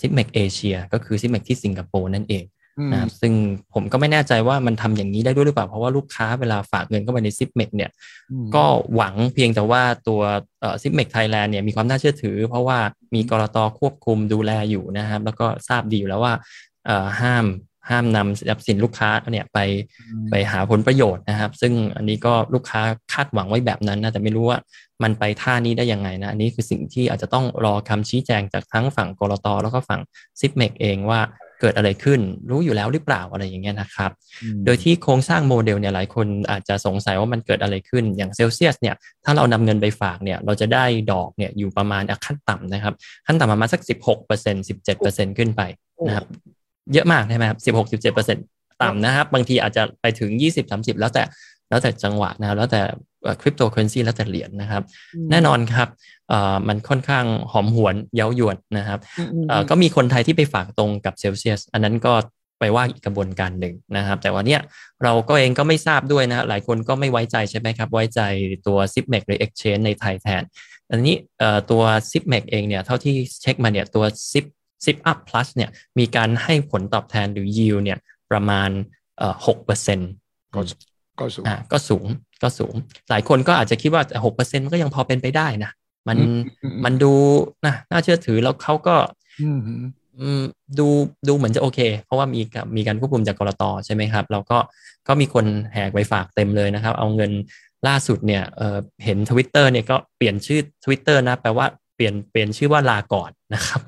[0.00, 2.44] s i p m e x Asia ก็คือ s i p m e x ที่สิงคโปร์นั่นเอง
[2.92, 3.32] นะครับซึ่ง
[3.74, 7.90] ผมก็ไม่แน่ใจว่ามันทำอย่างนี้ได้ด้วยหรือเปล่า เพราะว่าลูกค้าเวลาฝากเงินเข้าไปใน Zipmex เนี่ย
[8.54, 10.20] ก็หวังเพียงแต่ว่าตัว
[10.82, 12.78] Zipmex Thailand เนี่ยมีความน่าเชื่อถือ เพราะว่า
[13.14, 16.34] มีกลตควบคุมดูแลอยู่นะครับ แล้วก็ทราบดีอยู่แล้วว่า
[17.20, 17.46] ห้าม
[17.90, 19.58] ห้ามนำทรัพย์สินลูกค้าเนี่ยไป
[20.30, 24.58] ไปหาผลประโยชน์นะครับ ซึ่งอันนี้ก็ลูกค้าคาดหวังไว้แบบนั้นนะแต่ไม่รู้ว่า
[25.02, 30.00] มันไปท่านี้ได้ยังไงนะ อันนี้คือสิ่งที่อาจจะต้องรอคำชี้แจงจากทั้งฝั่งกลตแล้วก็ฝั่ง
[30.40, 31.20] Zipmex เองว่า
[31.60, 34.10] เกิดอะไรขึ้น รู้อยู่แล้วหรือเปล่าอะไรอย่างเงี้ยนะครับ
[34.64, 42.94] โดยที่โครงสร้างโมเดลเนี่ยหลายคนอาจจะสงสัยว่ามันเกิดอะไรขึ้นอย่างเซลเซียสเนี่ยถ้าเรานำเงินไปฝากเนี่ยเราจะได้ดอกเนี่ยอยู่ประมาณขั้นต่ำนะครับ
[43.26, 45.62] ขั้นต่ำประมาณสักสิบหกเปอร์เซ็นต์สิบเจ็ดเปอร์เซ็นต์ขึ้นไป
[46.06, 46.26] นะครับ
[46.92, 48.38] เยอะมากใช่ไหมครับสิบหกสิบเจ็ดเปอร์เซ็น
[48.82, 51.22] ต่ำนะครับ บางทีอาจจะไปถึงยี่สิบสามสิบแล้วแต่
[51.68, 52.80] แล้วแต่จังหวะนะครับแล้วแต่
[53.40, 54.82] คริปโตเคอเรนซีแล้วแต่เหรียญนะครับ
[55.30, 55.88] แน่นอนครับ
[56.68, 58.98] มันค่อนข้างหอมหวนเย้ายวนนะครับ
[59.70, 62.14] ก็มีคนไทยที่ไปฝากตรงกับเซลเซียสอันนั้นก็
[62.60, 64.60] ไปว่าอีกกระบวนการหนึ่งนะครับ แต่ว่าเนี้ย
[65.02, 68.20] เราก็เองก็ไม่ทราบด้วยนะหลายคนก็ไม่ไว้ใจใช่ไหมครับ ไว้ใจ
[68.66, 70.42] ตัว s i p m e x หรือ Exchange ในไทยแทน
[70.90, 71.16] อันนี้
[71.70, 74.44] ตัว s i p m e x เองเนี่ยเท่าที่เช็คมาเนี่ยตัว Zip
[74.84, 77.98] Zip Up Plus เนี่ยมีการให้ผลตอบแทนหรือ yield เนี่ย
[78.30, 78.70] ประมาณ
[79.46, 80.10] หกเปอร์เซ็นต์
[81.22, 82.06] ก็สูงก็สูง
[82.42, 82.74] ก็สูง
[83.10, 85.70] หลายคนก็อาจจะคิดว่าหกเปอร์เซ็นต์ก็ยังพอเป็นไปได้นะ
[86.08, 86.18] มัน
[86.84, 87.12] มันดู
[87.66, 88.96] นะน่าเชื่อถือแล้วเขาก็
[90.78, 90.86] ดู
[91.28, 92.40] ดูเหมือนจะโอเค เพราะว่ามี
[92.76, 94.58] มีการควบคุมจากกรตใช่ไหมครับ เราก็
[95.08, 97.32] ก็มีคนแหกไปฝากเต็มเลยนะครับ เอาเงิน
[97.86, 103.80] ล่าสุดเนี่ยเเห็นทวิตเตอร์เนี่ยก็เปลี่ยนชื่อทวิตเตอร์นะแปลว่าเปลี่ยนเปลี่ยนชื่อว่าลาก่อนนะครับ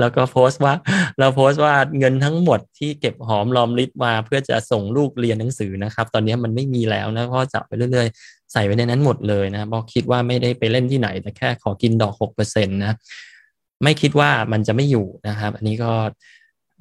[0.00, 0.74] แล้วก็โพสต์ว่า
[1.18, 12.94] เราโพสต์ว่าเงินทั้งหมดที่เก็บหอมรอมริบมา เพื่อจะส่งลูกเรียนหนังสือนะครับ ตอนนี้มันไม่มีแล้วนะเพราะจับไปเรื่อยๆ ใส่ไว้ในนั้นหมดเลยนะเพราะคิดว่าไม่ได้ไปเล่นที่ไหน แต่แค่ขอกินดอกหกเปอร์เซ็นต์นะ
[13.82, 15.92] ไม่คิดว่ามันจะไม่อยู่นะครับ อันนี้ก็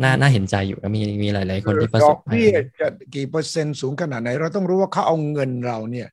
[0.03, 2.37] น่าน่าเห็นใจอยู่มีมีหลาย ๆ คนที่ประสบภัย
[2.79, 6.07] จะกี่เปอร์เซ็นต์สูงขนาดไหน เราต้องรู้ว่าเขาเอาเงินเราเนี่ย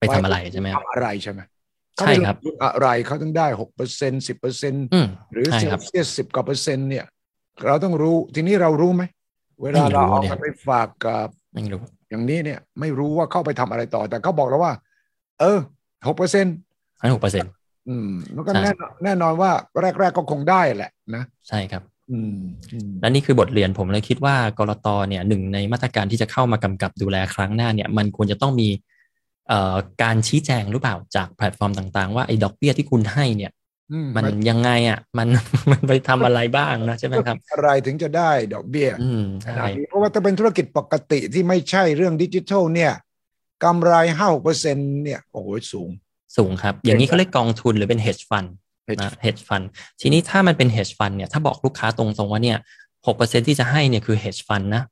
[0.00, 1.40] ไปทำอะไรใช่ไหมทำอะไรใช่ไหม
[1.98, 4.74] ใช่ครับอะไรเขาต้องได้หกเปอร์เซ็นสิบเปอร์เซ็น
[5.32, 7.04] หรือเซลเซียสสิบกว่าเปอร์เซ็นต์เนี่ย
[7.66, 9.02] เราต้องรู้ทีนี้เรารู้ไหม
[9.62, 11.56] เวลาเราเอาไปฝากกับอ
[12.12, 14.72] ย่างนี้เนี่ย ไม่รู้ว่าเข้าไปทำอะไรต่อ แต่เขาบอกแล้วว่า
[15.40, 15.58] เออ
[16.08, 16.54] หกเปอร์เซ็นต์
[17.00, 17.50] ให้หกเปอร์เซ็นต์
[17.88, 18.72] อืมแล้วก็แน่
[19.04, 19.50] แน่นอนว่า
[20.00, 22.36] แรก ๆ ก็คงได้แหละนะ ใช่ครับ อืม
[23.00, 28.68] และนี่คือบทเรียนผมเลยคิดว่ากรตเนี่ยหนึ่งในมาตรการที่จะเข้ามากำกับดูแลครั้งหน้าเนี่ย มันควรจะต้องมี
[30.02, 33.52] การชี้แจงหรือเปล่าจากแพลตฟอร์มต่างๆ ว่าไอ้ดอกเบี้ยที่คุณให้เนี่ย
[34.16, 35.28] มันยังไงอะ มัน
[35.70, 38.88] มันไปทำอะไรบ้างนะใช่ไหมครับ อะไรถึงจะได้ดอกเบี้ย
[39.88, 42.92] เพราะว่าถ้าเป็นธุรกิจปกติที่ไม่ใช่เรื่องดิจิทัลเนี่ย
[43.64, 45.88] กำไรห้าหกเปอร์เซ็นเนี่ยโอ้โหสูง
[46.36, 48.48] สูงครับ อย่างนี้เขาเรียกกองทุนหรือเป็น hedge fund
[49.02, 49.64] นะ hedge fund
[50.00, 52.58] ทีนี้ถ้ามันเป็น hedge fund เนี่ยถ้าบอกลูกค้าตรงๆว่าเนี่ย
[53.06, 54.82] หกเปอร์เซ็นที่จะให้เนี่ยคือ hedge fund นะ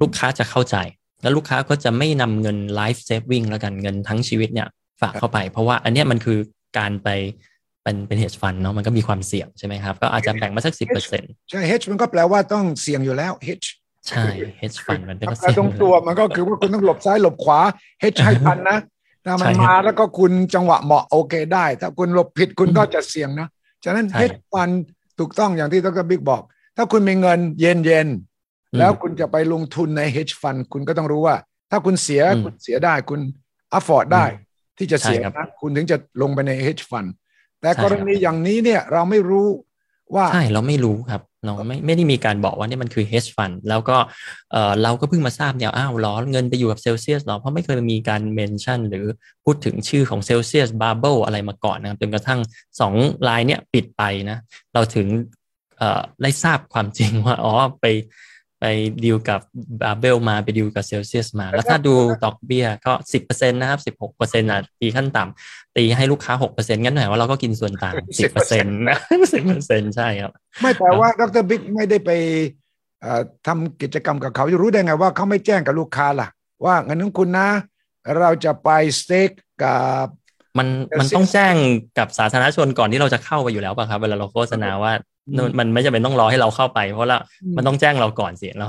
[0.00, 0.76] ลูกค้าจะเข้าใจ
[1.22, 4.68] แล้วลูกค้าก็จะไม่นำเงิน life saving แล้วกันเงินทั้งชีวิตเนี่ย
[5.00, 6.38] ฝากเข้าไป เพราะว่าอันเนี้ยมันคือ
[6.78, 7.08] การไป
[7.82, 13.68] เป็นเป็น hedge fund เนาะมันก็มีความเสี่ยงใช่ไหมครับ ก็อาจจะแบ่งมาสักสิบเปอร์เซ็นต์ใช่ hedge มันก็แปลว่าต้องเสี่ยงอยู่แล้ว hedge
[14.10, 14.24] ใช่
[14.60, 17.60] hedge fund มันเป็นก็แต่เสี่ยงตรงตัวมันก็คือว่าคุณต้องหลบซ้ายหลบขวา
[18.02, 18.78] hedge ให้ทันนะ
[19.24, 23.48] ถ้ามันใช่ครับมาแล้วก็คุณจังหวะเหมาะโอเคได้ ถ้าคุณหลบผิดคุณก็จะเสี่ยงนะ
[23.84, 24.74] ฉะนั้นใช่ hedge fund
[25.18, 26.42] ถูกต้องอย่างที่ดรบิ๊กบอก
[26.76, 31.36] ถ้าคุณมีเงินเย็นเย็นๆอืมแล้วคุณจะไปลงทุนใน hedge fund คุณก็ต้องรู้ว่า
[31.70, 33.20] ถ้าคุณเสียอืมคุณเสียได้คุณ
[33.78, 37.08] afford ได้อืมที่จะเสียใช่ครับนะคุณถึงจะลงไปใน hedge fund
[37.60, 39.46] แต่ใช่กรณีอย่างนี้เนี่ยเราไม่รู้
[40.14, 43.96] ว่าใช่เราไม่รู้ครับ เราไม่ไม่ได้มีการบอกว่านี่มันคือ hedge fund แล้วก็
[44.52, 49.06] เออเราก็เพิ่งมาทราบเนี่ยอ้าวแล้วเงินไปอยู่กับเซลเซียสหรอ เพราะไม่เคยมีการ mention หรือ
[49.44, 52.40] พูดถึงชื่อของ Celsius Babel อะไรมาก่อนนะครับจนกระทั่ง
[52.80, 52.94] สอง
[53.28, 54.38] รายเนี่ยปิดไปนะ
[54.74, 55.06] เราถึง
[55.78, 57.86] เอ่อได้ทราบความจริงว่าอ๋อไป
[58.60, 58.64] ไป
[59.04, 59.40] ดีลกับ
[59.82, 61.94] Babel มาไปดีลกับเซลเซียสมา แล้วถ้าดู
[62.24, 68.98] ดอกเบี้ยก็สิบเปอร์เซ็นต์นะครับสิบหกเปอร์เซ็นต์อะตีขั้นต่ำตีให้ลูกค้าหกเปอร์เซ็นต์งั้นหมายว่าเราก็กินส่วนต่างสิบเปอร์เซ็นต์นะ
[69.32, 72.10] สิบเปอร์เซ็นต์ใช่ครับ ไม่แต่ว่าดรบิ๊กไม่ได้ไป
[73.00, 76.28] เอ่อทำกิจกรรมกับเขาจะรู้ได้ไงว่าเขาไม่แจ้งกับลูกค้าล่ะ
[76.64, 77.48] ว่าเงินของคุณนะ
[78.18, 78.70] เราจะไป
[79.00, 79.30] สเต็ก
[79.62, 80.06] กับ
[80.58, 81.54] มันแต่มันสิ่งต้องแจ้ง
[81.98, 84.92] กับสาธารณชนก่อนที่เราจะเข้าไปอยู่แล้วป่ะครับ เวลาเราโฆษณาว่า
[85.36, 87.20] มันมันไม่จำเป็นต้องรอให้เราเข้าไป เพราะละ
[87.56, 88.66] มันต้องแจ้งเราก่อนสิเรา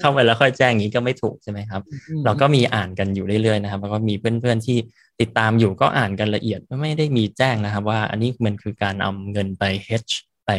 [0.00, 4.78] เข้าไปแล้วค่อยแจ้งอย่างนี้ก็ไม่ถูกใช่ไหมครับอืมเราก็มีอ่านกันอยู่เรื่อยๆนะครับ แล้วก็มีเพื่อนๆที่
[5.20, 10.14] ติดตามอยู่ก็อ่านกันละเอียดไม่ได้มีแจ้งนะครับ ว่าอันนี้มันคือการเอาเงินไป hedge
[10.46, 10.50] ไป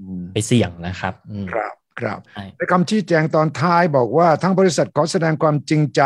[0.00, 6.02] อืมไปเสี่ยงนะครับอืมครับครับใช่ในคำชี้แจงตอนท้ายบอกว่าทั้งบริษัทขอแสดงความจริงใจ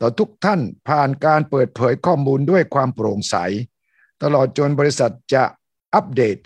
[0.00, 3.36] ต่อทุกท่านผ่านการเปิดเผยข้อมูลด้วยความโปร่งใส
[4.22, 5.44] ตลอดจนบริษัทจะ
[5.94, 6.38] อัปเดต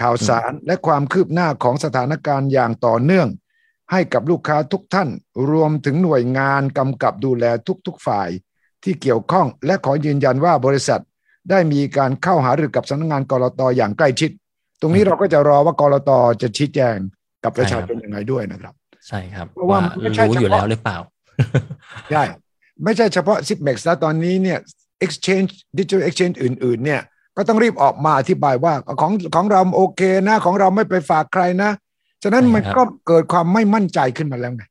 [0.00, 3.28] ข่าวสารและความคืบหน้าของสถานการณ์อย่างต่อเนื่อง
[3.92, 5.08] ให้กับลูกค้าทุกท่าน
[5.50, 7.44] รวมถึงหน่วยงานกำกับดูแล
[7.86, 8.28] ทุกๆฝ่าย
[8.84, 11.02] ที่เกี่ยวข้องและขอยืนยันว่าบริษัท
[11.50, 14.30] ได้มีการเข้าหารือกับสำนักงานกรตอย่างใกล้ชิด
[14.80, 16.10] ตรงนี้เราก็จะรอว่ากรต
[16.42, 16.96] จะชี้แจง
[17.44, 18.74] กับประชาชนยังไงด้วยนะครับ
[19.08, 20.98] ใช่ครับ เพราะว่ามันไม่ใช่รู้อยู่เฉพาะแล้วหรือเปล่า
[22.10, 22.22] ใช่
[22.84, 24.58] ไม่ใช่เฉพาะ s i p m e x แล้วตอนนี้เนี่ย
[25.04, 27.00] exchange digital exchange อื่น ๆ เนี่ย
[27.36, 31.70] ก็ต้องรีบออกมาอธิบายว่าของของเราโอเคนะของเราไม่ไปฝากใครนะ
[32.22, 34.64] ฉะนั้นใช่มันครับก็เกิดความไม่มั่นใจขึ้นมาแล้วไง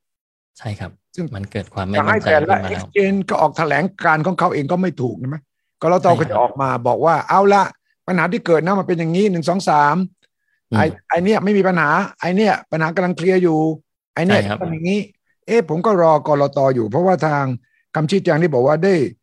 [0.58, 5.36] ใช่ครับ ซึ่งมันเกิดความไม่จะมั่ให้นใจแต่ขึ้นละมาแล้ว exchange ก็ออกแถลงการของเขาเองก็ไม่ถูกใช่ไหม
[5.82, 7.62] กรตใช่ครับก็จะออกมาบอกว่าเอาละ
[8.06, 9.96] ปัญหาที่เกิดนะมันเป็นอย่างนี้หนึ่งสองสาม
[10.70, 13.58] อืมไอ้ไอเนี้ยไม่มีปัญหาไอเนี้ยปัญหากำลังเคลียร์อยู่
[14.14, 15.00] ไอเนี้ยใช่ครับทำอย่างนี้
[15.46, 17.44] เอ๊ะผมก็รอกรตอยู่ เพราะว่าทาง
[17.94, 19.20] คำชี้แจงที่บอกว่าได้เอ่อ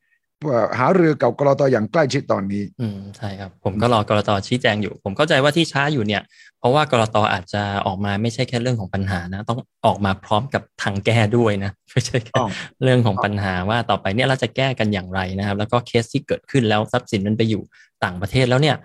[0.80, 6.22] หารือกับกรตอย่างใกล้ชิดตอนนี้ อืมใช่ครับ ผมก็รอกรตชี้แจงอยู่ ผมเข้าใจว่าที่ช้าอยู่เนี่ย
[6.60, 12.52] เพราะว่ากรตอาจจะออกมาไม่ใช่แค่เรื่องของปัญหานะ ต้องออกมาพร้อมกับทางแก้ด้วยนะไม่ใช่แค่ต้อง
[12.84, 17.62] เรื่องของปัญหาว่าต่อไปเนี่ยเราจะแก้กันอย่างไรนะครับ แล้วก็เคสที่เกิดขึ้นแล้วทรัพย์สินมันไปอยู่
[18.04, 18.76] ต่างประเทศแล้วเนี่ย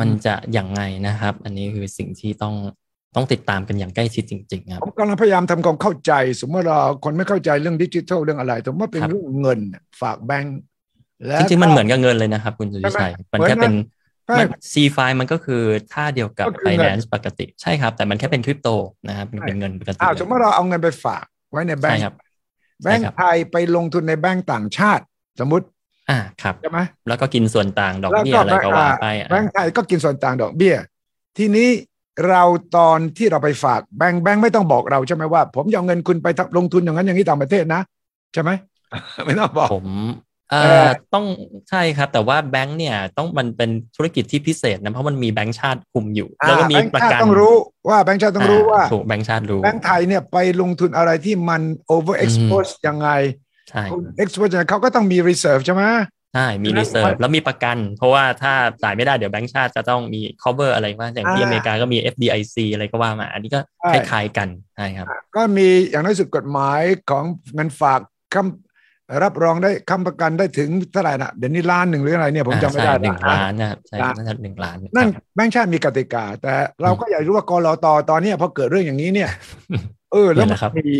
[0.00, 2.54] มันจะอย่างไงนะครับ อันนี้คือสิ่งที่ต้อง
[3.16, 10.69] ต้องติดตามกันอย่างใกล้ชิดจริงๆครับผมกำลังพยายามทำความเข้าใจ สมมติเราคนไม่เข้าใจเรื่องดิจิทัลเรื่องอะไรแต่ว่าเป็นครับเรื่องเงินน่ะฝากแบงก์และ
[11.38, 13.74] จริงๆมันเหมือนกับเงินเลยนะครับ คุณสุทธิชัย มันเหมือนแค่เป็น
[14.26, 18.68] ใช่มัน C ไฟมันก็คือท่าเดียวกับก็คือเงิน finance ปกติใช่ครับ แต่มันแค่เป็นคริปโต
[19.08, 22.14] นะครับมันเป็นเงินปกติอ้าวสมมติเราเอาเงินไปฝากไว้ในแบงใช่ก์ครับ
[22.82, 25.04] แบงใช่ครัก์บไทยไปลงทุนในแบงก์ต่างชาติ
[25.40, 25.66] สมมติ
[26.10, 26.78] อ่าครับใช่ไหม
[27.08, 30.74] แล้วก็กินส่วนต่างดอกแล้วเบี้ยก็อะไรก็ว่าไปแบงก์ไทยก็กินส่วนต่างดอกเบี้ย
[31.38, 31.68] ทีนี้
[32.28, 32.42] เรา
[32.76, 37.80] ตอนที่เราไปฝากแบงก์แบงก์ไม่ต้องบอกเราใช่ไหมว่า ผมจะเอาเงินคุณไปทำลงทุนอย่างนั้นอย่างนี้ต่างประเทศนะ
[38.32, 38.50] ใช่ไหม
[39.26, 39.86] ไม่ต้องบอกผม
[40.50, 41.24] เอ่เอออต้อง
[41.70, 47.54] ใช่ครับ แต่ว่าแบงค์เนี่ยต้องมันเป็นธุรกิจที่พิเศษนะเพราะมันมีแบงค์ชาติคุมอยู่ แล้วก็มีแบงก์ประชาติกันต้องรู้
[47.88, 51.62] ว่าแบงก์ชาติต้องรู้ว่าถูกแบงค์ชาติรู้แบงก์ไทยเนี่ยไปลงทุนอะไรที่มัน
[51.94, 53.08] over expose ยังไง
[53.70, 55.84] ใช่คุณ expose ยังไงเขาก็ต้องมี reserve ใช่ไหม
[56.34, 68.00] ใช่ มีแล้วรีเซิร์ฟแล้วมีประกัน เพราะว่าถ้าจ่ายไม่ได้เดี๋ยวแบงค์ชาติจะต้องมี cover อะไรว่าอย่างที่อ่าอเมริกาก็มี FDIC อะไรก็ว่ามา อันนี้ก็ใช่คล้ายๆกันใช่ครับ ก็มีอย่างน้อยสุดกฎหมายของเงินฝาก
[68.34, 68.69] ค้ำ
[69.22, 79.30] รับรองได้ค้ำประกันได้ถึงเท่าไหร่นะเดี๋ยวนี้ล้านหนึ่งหรืออะไรเนี่ยผมจำไม่ได้อ่าใช่หนึ่งล้านนะครับใช่ล้านน่าจะหนึ่งล้านนั่นครับแบงค์ชาติมีกติกา แต่เราก็อยากรู้ว่ากรอตตอนเนี้ยพอเกิดเรื่องอย่างนี้เนี่ย
[80.12, 80.90] เออแล้วเนี่มัยนะครับมี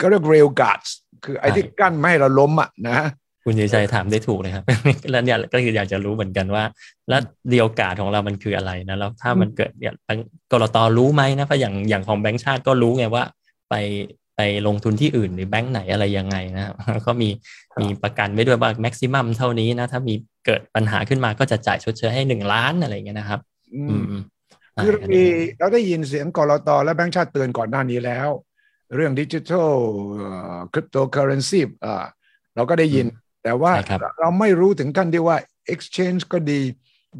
[0.00, 0.90] ก็เรียก rail guards
[1.24, 2.96] คือไอ้ที่กั้นไม่ให้เราล้มอะนะ
[3.44, 4.64] คุณชัยชัยถามได้ถูกเลยครับ
[5.10, 6.64] แล้วเนี่ยก็คืออยากจะรู้เหมือนกันว่า
[7.08, 9.94] แล้วเดียวกาดของเรามันคืออะไรนะแล้วถ้ามันเกิดเนี่ย
[10.52, 13.24] กรตรู้ไหมนะเพราะอย่างอย่างของแบงค์ชาติก็รู้ไงว่า
[13.70, 13.74] ไป
[14.36, 16.74] ไปลงทุนที่อื่นหรือแบงก์ไหนอะไรยังไงนะครับ
[17.06, 17.28] ก็มี
[17.80, 20.14] มีประกันไว้ด้วยว่าแม็กซิมัมเท่านี้นะ ถ้ามี
[20.46, 23.40] เกิดปัญหาขึ้นมาก็จะจ่ายชดเชยให้หนึ่งล้านอะไรเงี้ยนะครับ
[23.74, 24.12] อืม
[24.82, 25.24] คือเรามี
[25.58, 28.28] เราได้ยินเสียงกรตและแบงก์ชาติเตือนก่อนหน้านี้แล้ว
[28.94, 29.72] เรื่องดิจิทัล
[30.72, 31.62] คริปโตเคอเรนซี
[32.54, 33.06] เราก็ได้ยิน
[33.44, 33.72] แต่ว่า
[34.20, 35.36] เราไม่รู้ถึงขั้นที่ว่า
[35.72, 36.60] Exchange ก็ดี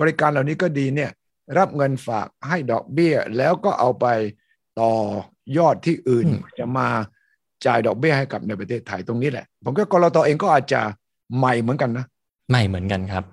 [0.00, 1.10] บริการเหล่านี้ก็ดีเนี่ย
[1.58, 4.06] รับเงินฝากให้ดอกเบี้ย แล้วก็เอาไป
[4.80, 4.92] ต่อ
[5.58, 6.26] ยอดที่อื่น
[6.58, 6.88] จะมา
[7.66, 10.80] จ่ายดอกเบี้ยให้กับในประเทศไทยตรงนี้แหละ ผมก็กลตเองก็อาจจะ
[11.36, 12.06] ใหม่เหมือนกันนะ
[12.50, 13.24] ใหม่เหมือนกันครับ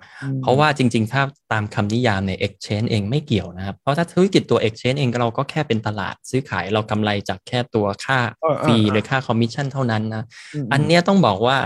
[0.42, 1.22] เพราะว่าจริง ๆ ถ้า
[1.52, 8.18] ตามคำนิยามใน Exchange เองไม่เกี่ยวนะครับ เพราะถ้าธุรกิจตัว Exchange เองเราก็แค่เป็นตลาดซื้อขายเรากำไรจากแค่ตัวค่า
[8.64, 10.24] fee หรือค่าคอมมิชชั่นเท่านั้นนะ
[10.72, 11.58] อันนี้ต้องบอกว่า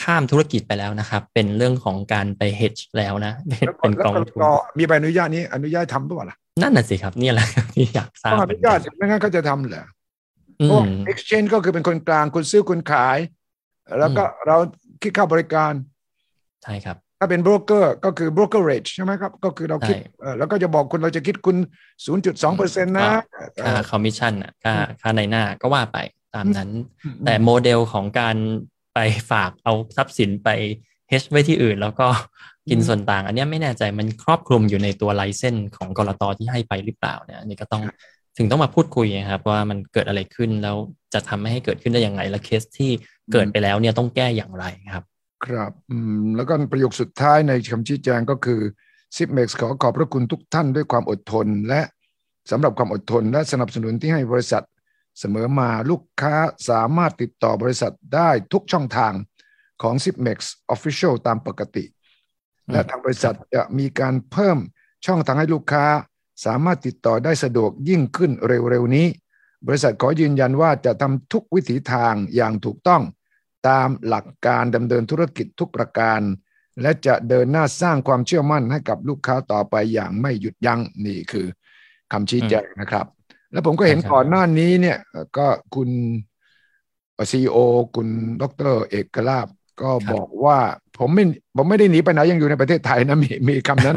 [0.00, 4.40] ข้ามธุรกิจไปแล้วนะครับ เป็นเรื่องของการไป hedge แล้วนะ เป็นกองทุน
[4.78, 6.26] มีใบอนุญาตนี้อนุญาตทำหรือเปล่า
[6.60, 9.84] นั่นน่ะสิครับนี่แหละที่อยากทราบอนุญาตไม่งั้นเขาจะทำเหรอ
[10.64, 13.18] เพราะ exchange ก็คือเป็นคนกลางคุณซื้อคุณขาย
[13.98, 14.56] แล้วก็เรา
[15.02, 15.72] คิดค่าบริการ
[16.62, 19.96] ใช่ครับ ถ้าเป็น broker ก็คือ brokerage ใช่ไหมครับ ก็คือเราคิด
[20.38, 21.56] แล้วก็จะบอกคุณเราจะคิดคุณ
[22.06, 23.08] 0.2เปอร์เซ็นต์นะ
[23.64, 25.98] ค่าคอมมิชชั่นอะค่าค่านายหน้าก็ว่าไป
[26.34, 26.70] ตามนั้น
[27.24, 28.36] แต่โมเดลของการ
[28.94, 28.98] ไป
[29.30, 30.48] ฝากเอาทรัพย์สินไป
[31.08, 32.08] เฮชไว้ที่อื่น แล้วก็
[32.70, 37.82] กินส่วนต่างอันนี้ไม่แน่ใจมันครอบคลุมอยู่ในตัวไลเซนของกรตที่ให้ไปหรือเปล่าเนี่ยนี่ก็ต้อง
[38.36, 40.76] ถึงต้องมาพูดคุยครับว่ามันเกิดอะไรขึ้นแล้ว
[41.14, 42.90] จะทำให้เกิดขึ้นได้อย่างไรและเคสที่
[43.32, 45.04] เกิดไปแล้วเนี่ยต้องแก้อย่างไรครับ
[45.44, 48.60] ครับอืมแล้วก็ประโยคสุดท้ายในคำชี้แจงก็คือ
[49.16, 51.82] ซิปเม็กซ์ขอขอบพระคุณทุกท่านด้วยความอดทน และ
[52.50, 54.64] สำหรับความอดทน และสนับสนุนที่ให้บริษัท
[55.18, 56.34] เสมอมาลูกค้า
[56.68, 59.12] สามารถติดต่อบริษัทได้ทุกช่องทาง
[59.82, 60.38] ของ Zipmex
[60.74, 61.84] Official ตามปกติ
[62.70, 64.58] และทางบริษัทจะมีการเพิ่ม
[65.06, 65.86] ช่องทางให้ลูกค้า
[66.44, 69.06] สามารถติดต่อได้สะดวกยิ่งขึ้นเร็วๆนี้
[69.66, 73.02] บริษัทขอยืนยันว่าจะทำทุกวิถีทางอย่างถูกต้อง
[73.68, 76.20] ตามหลักการดำเนินธุรกิจทุกประการ
[76.80, 81.46] และจะเดินหน้าสร้างความเชื่อมั่นให้กับลูกค้าต่อไปอย่างไม่หยุดยัง้งนี่คือ
[82.12, 83.06] คำชี้แจงนะครับ
[83.52, 84.98] แล้วผมก็เห็นก่อนหน้านี้เนี่ย
[85.38, 85.90] ก็คุณ
[87.30, 87.56] CEO
[87.94, 88.08] คุณ
[88.42, 89.48] ดรเอกลาบ
[89.82, 90.58] ก็บอกว่า
[91.02, 91.24] ผมไม่
[91.56, 93.96] ผมไม่ได้หนีไปไหนยังอยู่ในประเทศไทยนะมีมีคำนั้น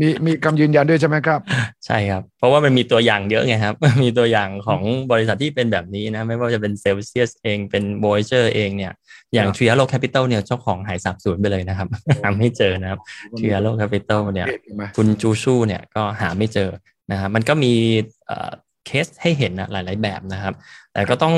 [0.00, 1.40] มีมีคำยืนยันด้วยใช่ไหมครับ
[1.86, 8.92] ใช่ครับ เพราะว่ามันมีตัวอย่างเยอะไงครับ มีตัวอย่างของบริษัทที่เป็นแบบนี้นะ ไม่ว่าจะเป็นเซลเซียสเองเป็น Voyager เองเนี่ย
[9.34, 11.88] อย่าง Three Arrows Capital เนี่ยเจ้าของหายสาบสูญไปเลยนะครับ
[12.22, 13.00] หาไม่เจอนะครับ
[13.38, 14.46] Three Arrows Capital เนี่ย
[14.96, 16.70] คุณจูซูเนี่ยก็หาไม่เจอ
[17.10, 17.72] นะครับมันก็มี
[18.86, 20.54] เคสให้เห็นนะหลาย ๆ แบบนะครับ
[20.92, 21.34] แต่ก็ต้อง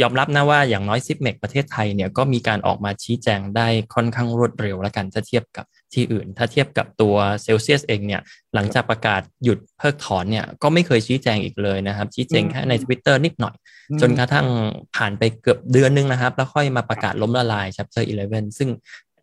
[0.00, 8.20] ยอมรับนะว่าอย่างน้อย Zipmex ประเทศไทยเนี่ยก็มีการออกมาชี้แจงได้ค่อนข้างรวดเร็วแล้วกันถ้าเทียบกับที่อื่น ถ้าเทียบกับตัวเซลเซียสเองเนี่ย
[8.54, 13.54] หลังจากประกาศหยุดเพิกถอนเนี่ยก็ไม่เคยชี้แจงอีกเลยนะครับ ชี้แจงแค่ใน Twitter นิดหน่อย
[14.00, 14.46] จนกระทั่ง
[14.96, 18.68] ผ่านไปเกือบเดือนนึงนะครับ แล้วค่อยมาประกาศล้มละลาย Chapter 11 ซึ่ง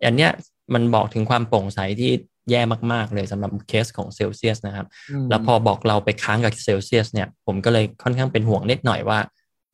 [0.05, 0.32] อันเนี้ย
[0.73, 2.12] มันบอกถึงความโปร่งใสที่
[2.51, 4.88] แย่มาก ๆ เลยสำหรับเคสของเซลเซียสนะครับ
[5.29, 9.19] แล้วพอบอกเราไปค้างกับเซลเซียสเนี่ย ผมก็เลยค่อนข้างเป็นห่วงนิดหน่อยว่า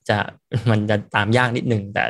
[0.09, 0.17] จะ
[0.69, 2.03] มันจะตามยากนิดหนึ่งแต่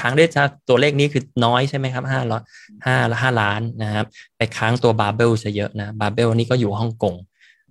[0.00, 2.42] ค้างได้ถ้าตัวเลขนี้คือน้อยใช่ไหมครับห้าร้อย
[2.86, 7.14] ห้าห้าล้านนะครับไปค้างตัว Babel ซะเยอะนะ Babel นี่ก็อยู่ฮ่องกง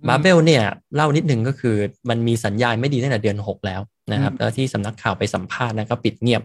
[0.08, 0.62] Babel เนี่ย
[0.94, 1.76] เล่านิดหนึ่งก็คือ
[2.08, 3.80] มันมีสัญญาณไม่ดีตั้งแต่เดือนหกแล้ว
[4.12, 6.42] นะครับแล้วที่สำนักข่าวไปสัมภาษณ์นะก็ปิดเงียบ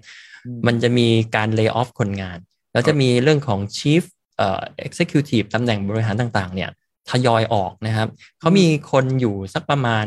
[0.68, 2.38] มันจะมีการเลิกออฟคนงาน
[2.74, 4.04] แล้วจะมีเรื่องของ chief
[4.38, 6.70] เอ่อ executive ตำแหน่งบริหารต่างๆเนี่ย
[7.10, 8.08] ทยอยออกนะครับ
[8.40, 10.06] เขามีคนอยู่สักประมาณ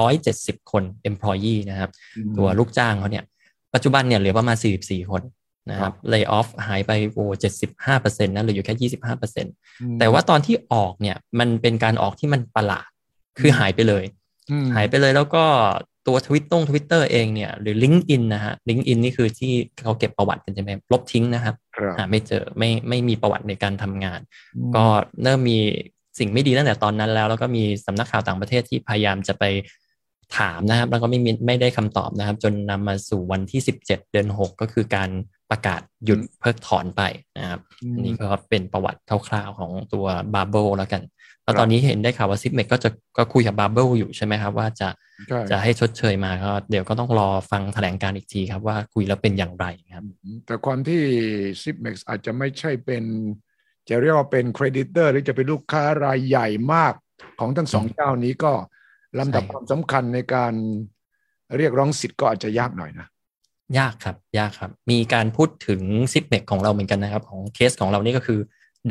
[0.00, 1.90] 170 คน employee นะครับ
[2.36, 3.24] ตัวลูกจ้างเขาเนี่ย
[3.74, 5.22] ปัจจุบันเนี่ยเหลือประมาณ 44 คน
[5.70, 7.24] นะครับ lay off หายไปโอ้
[7.62, 9.52] 75เปอร์เซ็นต์นะเหลืออยู่แค่25เปอร์เซ็นต์
[9.98, 12.88] แต่ว่าตอนที่ออกเนี่ยมันเป็นการออกที่มันประหลาด
[13.38, 14.04] คือหายไปเลย
[14.74, 15.44] หายไปเลยแล้วก็
[16.06, 21.54] ตัวทวิตต้งทวิตเตอร์เองเนี่ยหรือ LinkedIn นะฮะ LinkedIn นี่คือที่เขาเก็บประวัติกันใช่ไหมลบทิ้งนะครับ
[21.98, 24.20] หาไม่เจอไม่ไม่มีประวัติในการทำงาน
[24.76, 24.84] ก็
[25.22, 25.60] เริ่มมี
[26.20, 29.44] สิ่งไม่ดีตั้งแต่ตอนนั้นแล้ว แล้วก็มีสำนักข่าวต่างประเทศที่พยายามจะไป
[30.38, 35.10] ถามนะครับ แล้วก็ไม่มีไม่ได้คำตอบนะครับ จนนำมาสู่วันที่ 17 เดือน 6 ก็คือการ
[35.50, 37.02] ประกาศหยุดเพิกถอนไป
[37.38, 37.60] นะครับ
[37.94, 41.02] อันนี้ก็เป็นประวัติคร่าวๆของตัว Babel แล้วกัน
[41.44, 44.88] แล้วตอนนี้เห็นได้ข่าวว่า Zipmex ก็จะก็คุยกับ Babel อยู่ใช่ไหมครับ ว่าจะ
[45.50, 50.04] จะให้ชดเชยมาก็เดี๋ยวก็ต้องรอฟังแถลงการอีกทีครับว่าคุยแล้วเป็นอย่างไรครับ
[50.46, 51.00] แต่ความที่
[51.62, 53.04] Zipmex อาจจะไม่ใช่เป็น
[53.90, 56.94] จะเรียกว่าเป็น creditor หรือจะเป็นลูกค้ารายใหญ่มาก
[57.40, 58.52] ของทั้งสองเจ้านี้ก็
[59.18, 60.52] ลำดับความสำคัญในการ
[61.56, 63.06] เรียกร้องสิทธิ์ก็อาจจะยากหน่อยนะ
[63.78, 68.40] ยากครับ ยากครับ มีการพูดถึง Zipmex ของเราเหมือนกันนะครับ ของเคสของเรานี่ก็คือ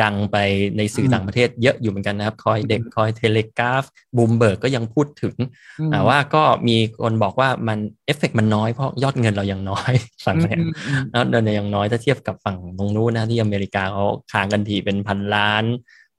[0.04, 0.38] ดังไป
[0.78, 3.84] ในสื่อต่างประเทศเยอะอยู่เหมือนกันนะครับ CoinDesk Cointelegraph
[4.16, 5.36] Bloomberg ก็ยังพูดถึง
[5.92, 9.92] แต่ว่าก็มีคนบอกว่ามันเอฟเฟกมันน้อยเพราะยอดเงินเรายังน้อย
[10.26, 10.58] ฝั่งนี้
[11.12, 15.64] แล้วเดินยังน้อยถ้าเทียบกับฝั่งตรงนู้นนะที่อเมริกาเขาค้างกันทีเป็นพันล้าน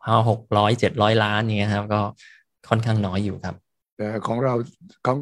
[0.07, 2.01] ห้าหกร้อยเจ็ดร้อยล้านเงี้ยครับ ก็
[2.69, 3.55] ค่อนข้างน้อยอยู่ครับ
[3.97, 4.55] แต่ของเรา
[5.07, 5.19] ของ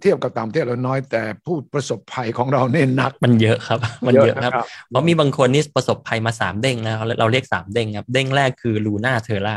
[0.00, 4.52] เทียบกับต่างประเทศเราน้อยแต่ผู้ประสบภัยของเราเนี่ยหนัก มันเยอะครับ มันเยอะครับ
[4.88, 9.56] เพราะมีบางคนนี่ประสบภัยมาสามเด้งนะเราเรียกสามเด้งครับเด้งแรกคือ Luna Terra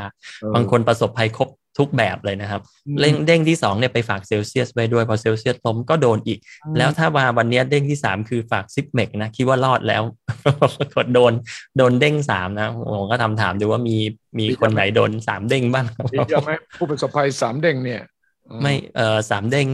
[0.56, 2.62] บางคนประสบภัยครบทุกแบบเลยนะครับ
[3.00, 6.40] เด้งเด้งที่สองเนี่ยไปฝากเซลเซียสไว้ด้วยพอเซลเซียสล้มก็โดนอีก
[6.78, 10.04] แล้วถ้ามาวันนี้เด้งที่สามคือฝาก Zipmex นะคิดว่ารอดแล้ว
[10.96, 11.34] ก็โดน
[11.78, 13.98] โดนเด้งสามนะผมก็ทำถามดูว่ามี
[14.40, 15.86] มีคนไหนโดนสามเด้งบ้าง
[16.30, 18.02] เยอะไหมผู้ประสบภัยสามเด้งเนี่ย
[18.62, 19.68] ไม่เออสามเด้ง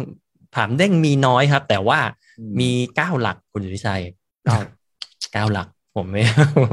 [0.55, 1.99] ถามเด้งมีน้อยครับ แต่ว่า
[2.59, 4.01] มีเก้าหลักคุณสุริชัย
[5.33, 6.23] เก้าหลัก ผมไม่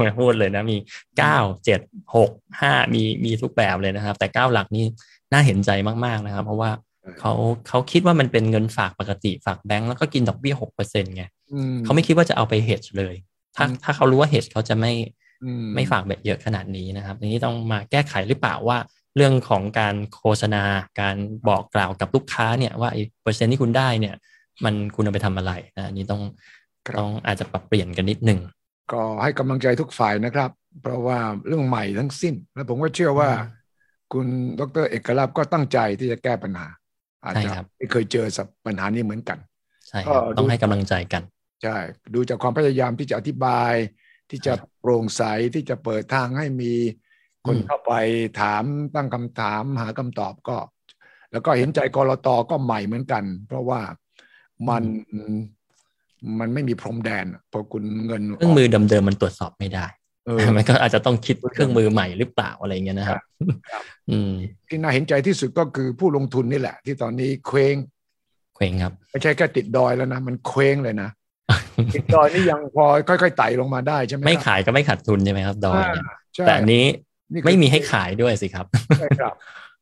[0.01, 0.77] ไม่พูดเลยนะ มี
[1.17, 1.79] เก้าเจ็ด
[2.15, 4.85] หกห้ามีมีทุกแบบเลยนะครับ แต่เก้าหลักนี่
[5.31, 5.71] น่าเห็นใจ
[6.05, 6.71] มากๆนะครับ เพราะว่า
[7.19, 7.33] เขา
[7.67, 11.23] เขาคิดว่ามันเป็นเงินฝากปกติฝากแบงก์แล้วก็กินดอกเบี้ยหกเปอร์เซ็นต์ไง
[11.83, 13.15] เขาไม่คิดว่าจะเอาไปเฮดเลย
[13.55, 14.93] ถ้าถ้าเขารู้ว่าเฮดเขาจะไม่
[15.75, 18.77] ไม่ฝากแบบเยอะขนาดนี้นะครับทีนี้ต้องมาแก้ไขหรือเปล่าว่า
[19.15, 20.63] เรื่องของการโฆษณา
[21.01, 21.15] การ
[21.47, 22.89] บอกกล่าวกับลูกค้าเนี่ยว่า
[23.21, 24.15] เปอร์เซ็นต์ที่คุณได้เนี่ย
[24.65, 26.21] มันคุณเอาไปทำอะไรนะนี้ต้อง
[26.97, 28.39] ต้องอาจจะปรับเปลี่ยนกันนิดหนึ่ง
[28.91, 33.29] ก็ให้กำลังใจทุกฝ่ายนะครับ เพราะว่าเรื่องใหม่ทั้งสิ้น และผมก็เชื่อว่า
[34.13, 34.27] คุณ
[34.59, 36.67] ดรเอกลักษณ์ก็ตั้งใจที่จะแก้ปัญหา
[37.23, 39.37] อาจจะไม่เคยเจอสับปัญหานี้เหมือนกัน
[39.87, 39.99] ใช่
[40.37, 41.23] ต้องให้กำลังใจกัน
[41.63, 41.77] ใช่
[42.13, 43.73] ดูจากความพยายามที่จะอธิบาย
[44.29, 45.21] ที่จะโปร่งใส
[45.55, 46.73] ที่จะเปิดทางให้มี
[47.47, 47.93] คนเข้าไป
[48.41, 48.63] ถาม
[48.95, 50.57] ตั้งคำถามหาคำตอบก็
[51.31, 53.81] แล้วก็เห็นใจกรตก็ใหม่เหมือนกัน เพราะว่า
[54.69, 54.83] มัน
[56.39, 59.85] มันไม่มีพรมแดนพอคุณเงินเครื่องมือเดิมๆมันตรวจสอบไม่ได้
[60.57, 63.21] มันก็อาจจะต้องคิดเครื่องมือใหม่หรือเปล่าอะไรเงี้ยนะครับ
[64.11, 64.31] อืม
[64.67, 67.75] ที่น่าเห็นใจที่สุดก็คือผู้ลงทุนนี่แหละ ที่ตอนนี้เคว้ง
[68.55, 71.09] เคว้งครับไม่ใช่แค่ติดดอยแล้วนะ มันเคว้งเลยนะ
[71.95, 76.05] ติดดอยนี่ยังพอค่อยๆไต่ลงมาได้ใช่ไหมไม่ขายก็ไม่ขาดทุนใช่ไหมครับ ดอยเนี่ย
[76.47, 76.73] แต่อัน
[77.33, 78.65] นี้ไม่มีให้ขายด้วยสิครับ
[78.99, 79.33] ใช่ครับ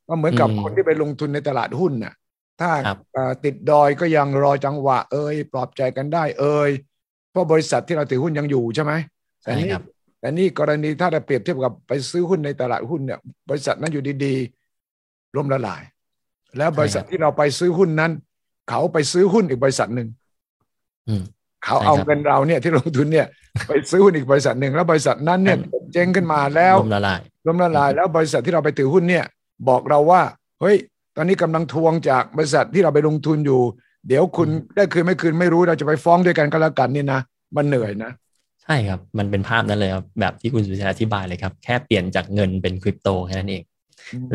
[0.07, 2.13] ก็เหมือนกับคนที่ไปลงทุนในตลาดหุ้นน่ะ
[2.61, 2.71] ถ้า
[3.45, 6.71] ติดดอยก็ยังรอจังหวะ เอ้ยปลอบใจกันได้เอ้ย
[7.31, 8.93] เพราะบริษัทที่เราถือหุ้นยังอยู่ใช่ไหม
[9.43, 9.69] แต่นี่
[10.19, 15.81] แต่นี่กรณีถ้าเราเปรียบเทียบกับไปซื้อหุ้นในตลาดหุ้นเนี่ย บริษัทนั้นอยู่ดีๆล่มละลาย
[16.57, 18.11] แล้วบริษัทที่เราไปซื้อหุ้นนั้น
[18.69, 20.07] เขาไปซื้อหุ้นอีกบริษัทหนึ่ง
[21.65, 23.27] เขาเอาเงินเราเนี่ยที่ลงทุนเนี่ย
[23.67, 25.57] ไปซื้อหุ้นอีกบริษัทหนึ่งแล้วบริษัทนั้นเนี่ย
[25.93, 29.25] เจ๊งขึ้นมาแล้วล้มละลาย ล้มละลายแล้วบริษัทที่เราไปถือหุ้นเนี่ย
[29.69, 30.21] บอกเราว่า
[30.61, 30.75] เฮ้ย
[31.15, 33.61] ตอนนี้กำลังทวงจากบริษัทที่เราไปลงทุนอยู่
[34.07, 37.19] เดี๋ยวคุณได้คืนไม่คืนไม่รู้เราจะไปฟ้องด้วยกันก็แล้วกันนี่นะ
[37.55, 38.11] มันเหนื่อยนะ
[38.63, 43.63] ใช่ครับ มันเป็นภาพนั้นเลยครับแบบที่คุณสุชัยอธิบายเลยครับ แค่เปลี่ยนจากเงินเป็นคริปโตแค่นั้นเอง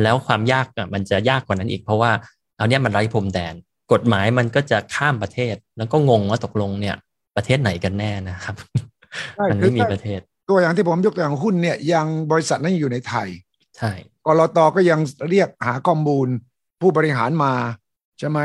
[0.03, 2.11] แล้วความยากอะมันจะยากกว่านั้นอีก เพราะว่า
[2.57, 3.55] เอาเนี้ยมันไร้พรมแดน
[3.93, 6.97] กฎหมายมันก็จะข้ามประเทศ แล้วก็งงว่าตกลงเนี่ย
[7.37, 8.55] ประเทศไหนกันแน่นะครับ
[9.51, 13.29] มันไม่มีประเทศ ตัวอย่างที่ผมยกตัวอย่างหุ้นเนี่ยยังบริษัทนั้นอยู่ในไทย
[13.77, 13.91] ใช่
[14.27, 16.29] กรตก็ยังเรียกหาข้อมูล
[16.81, 17.53] ผู้บริหารมา
[18.19, 18.39] ใช่ไหม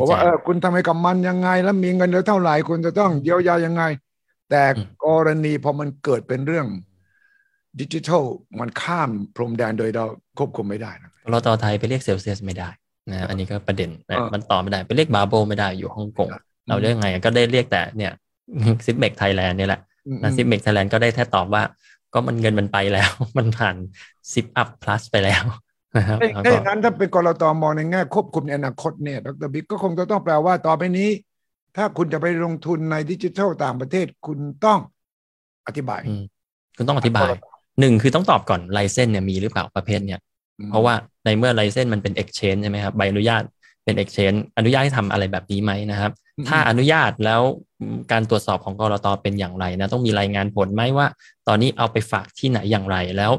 [0.00, 3.82] บอกว่าเออคุณทำให้กับมันยังไง แล้วมีเงินเหลือเท่าไหร่คุณจะต้องเยียวยายังไง
[4.50, 4.62] แต่
[5.06, 6.66] กรณีพอมันเกิดเป็นเรื่อง
[7.80, 8.24] ดิจิทัล
[8.60, 10.06] มันข้ามพรมแดนโดยเรา
[10.38, 12.68] ควบคุมไม่ได้นะก.ล.ต.ไทยไปเรียกเซลเซียสไม่ได้
[13.10, 16.28] นะอันนี้ก็ประเด็นนะมันต่อไม่ได้ไปเรียก Babel ไม่ได้อยู่ฮ่องกง
[16.68, 18.12] เราเรียกไงก็ได้เรียกแต่เนี่ย
[18.84, 19.80] Zipmex Thailand นี่แหละ
[20.22, 21.62] นะ Zipmex Thailand ก็ได้แค่ตอบว่า
[22.14, 23.76] ก็มันเงินมันไปแล้ว มันผ่าน
[24.32, 25.44] ZipUp Plus ไปแล้ว
[25.96, 31.08] นะครับถ้าอย่างนั้นถ้าเป็นก.ล.ต.มองในแง่ควบคุมในอนาคตเนี่ยดรบิ๊กก็คงจะต้องแปลว่าต่อไปนี้
[31.76, 34.78] ถ้าคุณจะไปลงทุนในดิจิทัลต่างประเทศคุณต้อง
[35.66, 36.00] อธิบาย
[36.76, 37.30] คุณต้องอธิบาย
[37.80, 40.20] หนึ่งคือต้องตอบก่อนไลเซนเนี่ยมีหรือเปล่าประเภทเนี่ย
[40.70, 43.42] เพราะว่าในเมื่อไลเซนมันเป็น exchange ใช่ไหมครับใบอนุญาต
[43.84, 46.12] เป็น exchange อนุญาตให้ทำอะไรแบบนี้ไหมนะครับ
[46.48, 47.42] ถ้าอนุญาตแล้ว
[48.12, 51.06] การตรวจสอบของกรตเป็นอย่างไรนะต้องมีรายงานผลไหมว่า
[51.48, 53.32] ตอนนี้เอาไปฝากที่ไหนอย่างไรแล้ว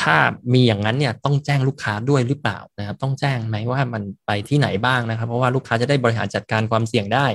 [0.00, 0.16] ถ้า
[0.54, 7.26] มีอย่างนั้นเนี่ยต้องแจ้งลูกค้าด้วยหรือเปล่านะครับต้องแจ้งไหมว่ามันไปที่ไหนบ้างนะครับ เพราะว่าลูกค้าจะได้บริหารจัดการความเสี่ยงได้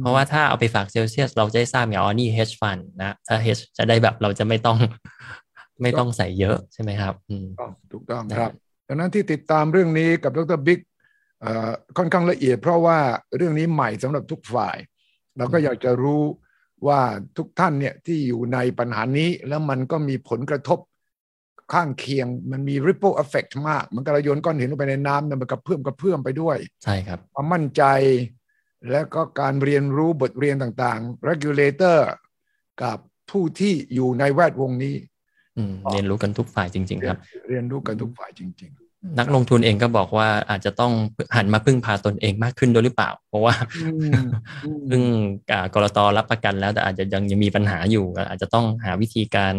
[0.00, 4.78] เพราะว่าถ้าเอาไปฝากเซลเซียสเราจะได้ทราบอย่างอ๋อนี่ hedge fund นะถ้า hedge จะได้แบบเราจะไม่ต้อง
[5.82, 7.14] ไม่ต้องใส่เยอะใช่ไหมครับ
[7.92, 8.52] ถูกต้องครับ
[8.88, 10.80] ดังนั้นที่ติดตามเรื่องนี้กับดรบิ๊ก
[11.96, 12.98] ค่อนข้างละเอียด เพราะว่า
[13.36, 14.76] เรื่องนี้ใหม่สำหรับทุกฝ่าย
[15.36, 16.22] เราก็อยากจะรู้
[16.86, 17.00] ว่า
[17.36, 20.78] ทุกท่านเนี่ยที่อยู่ในปัญหานี้แล้วมันก็มีผลกระทบ
[21.72, 27.82] ข้างเคียงมันมี ripple effect มาก มันกระโยนก้อนหินลงไปในน้ำมันกระเพื่อมกระเพื่อมไปด้วย ใช่ครับความมั่นใจ
[28.90, 31.98] และก็การเรียนรู้บทเรียนต่างๆ regulator
[32.82, 32.98] กับ
[33.30, 34.94] ผู้ที่อยู่ในแวดวงนี้
[35.92, 37.18] เรียนรู้กันทุกฝ่ายจริง ๆ ครับ
[37.48, 38.70] เรียนรู้กันทุกฝ่ายจริง
[39.18, 40.92] นักลงทุนเองก็บอกว่าอาจจะต้อง
[41.36, 43.54] หันมาพึ่งพาตนเองมากขึ้นด้วยหรือเปล่า เพราะว่า
[44.90, 45.02] พึ่ง
[45.74, 49.54] ก.ล.ต.รับประกันแล้วแต่อาจจะยังยังมีปัญหาอยู่ อาจจะต้องหาวิธีการ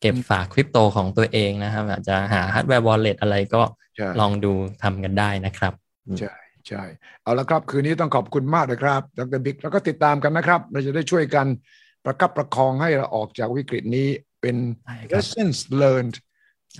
[0.00, 3.62] เก็บฝากคริปโตของตัวเองนะครับ อาจจะหา hardware wallet อะไรก็
[4.20, 5.72] ลองดูทำกันได้นะครับ
[6.20, 6.34] ใช่
[6.68, 6.82] ใช่
[7.22, 11.46] เอาละครับ คืนนี้ต้องขอบคุณมากเลยครับดรบิ๊กแล้วก็ติดตามกันนะครับ เราจะได้ช่วยกัน
[12.04, 14.08] ประคับประคองให้เราออกจากวิกฤตนี้
[14.40, 14.56] เป็น
[15.12, 16.16] lessons learned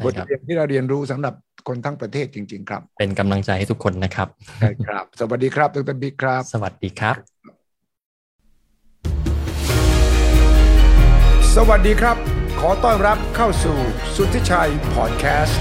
[0.04, 1.34] บทเรียนที่เราเรียนรู้สำหรับ
[1.68, 4.28] คนทั้งประเทศจริง ๆ ครับ เป็นกำลังใจให้ทุกคนนะครับ
[4.60, 7.16] ใช่ครับ สวัสดีครับดรบิ๊กครับ สวัสดีครับ
[11.56, 12.16] สวัสดีครับ
[12.60, 13.76] ขอต้อนรับเข้าสู่
[14.16, 15.60] สุทธิชัยพอดแคสต์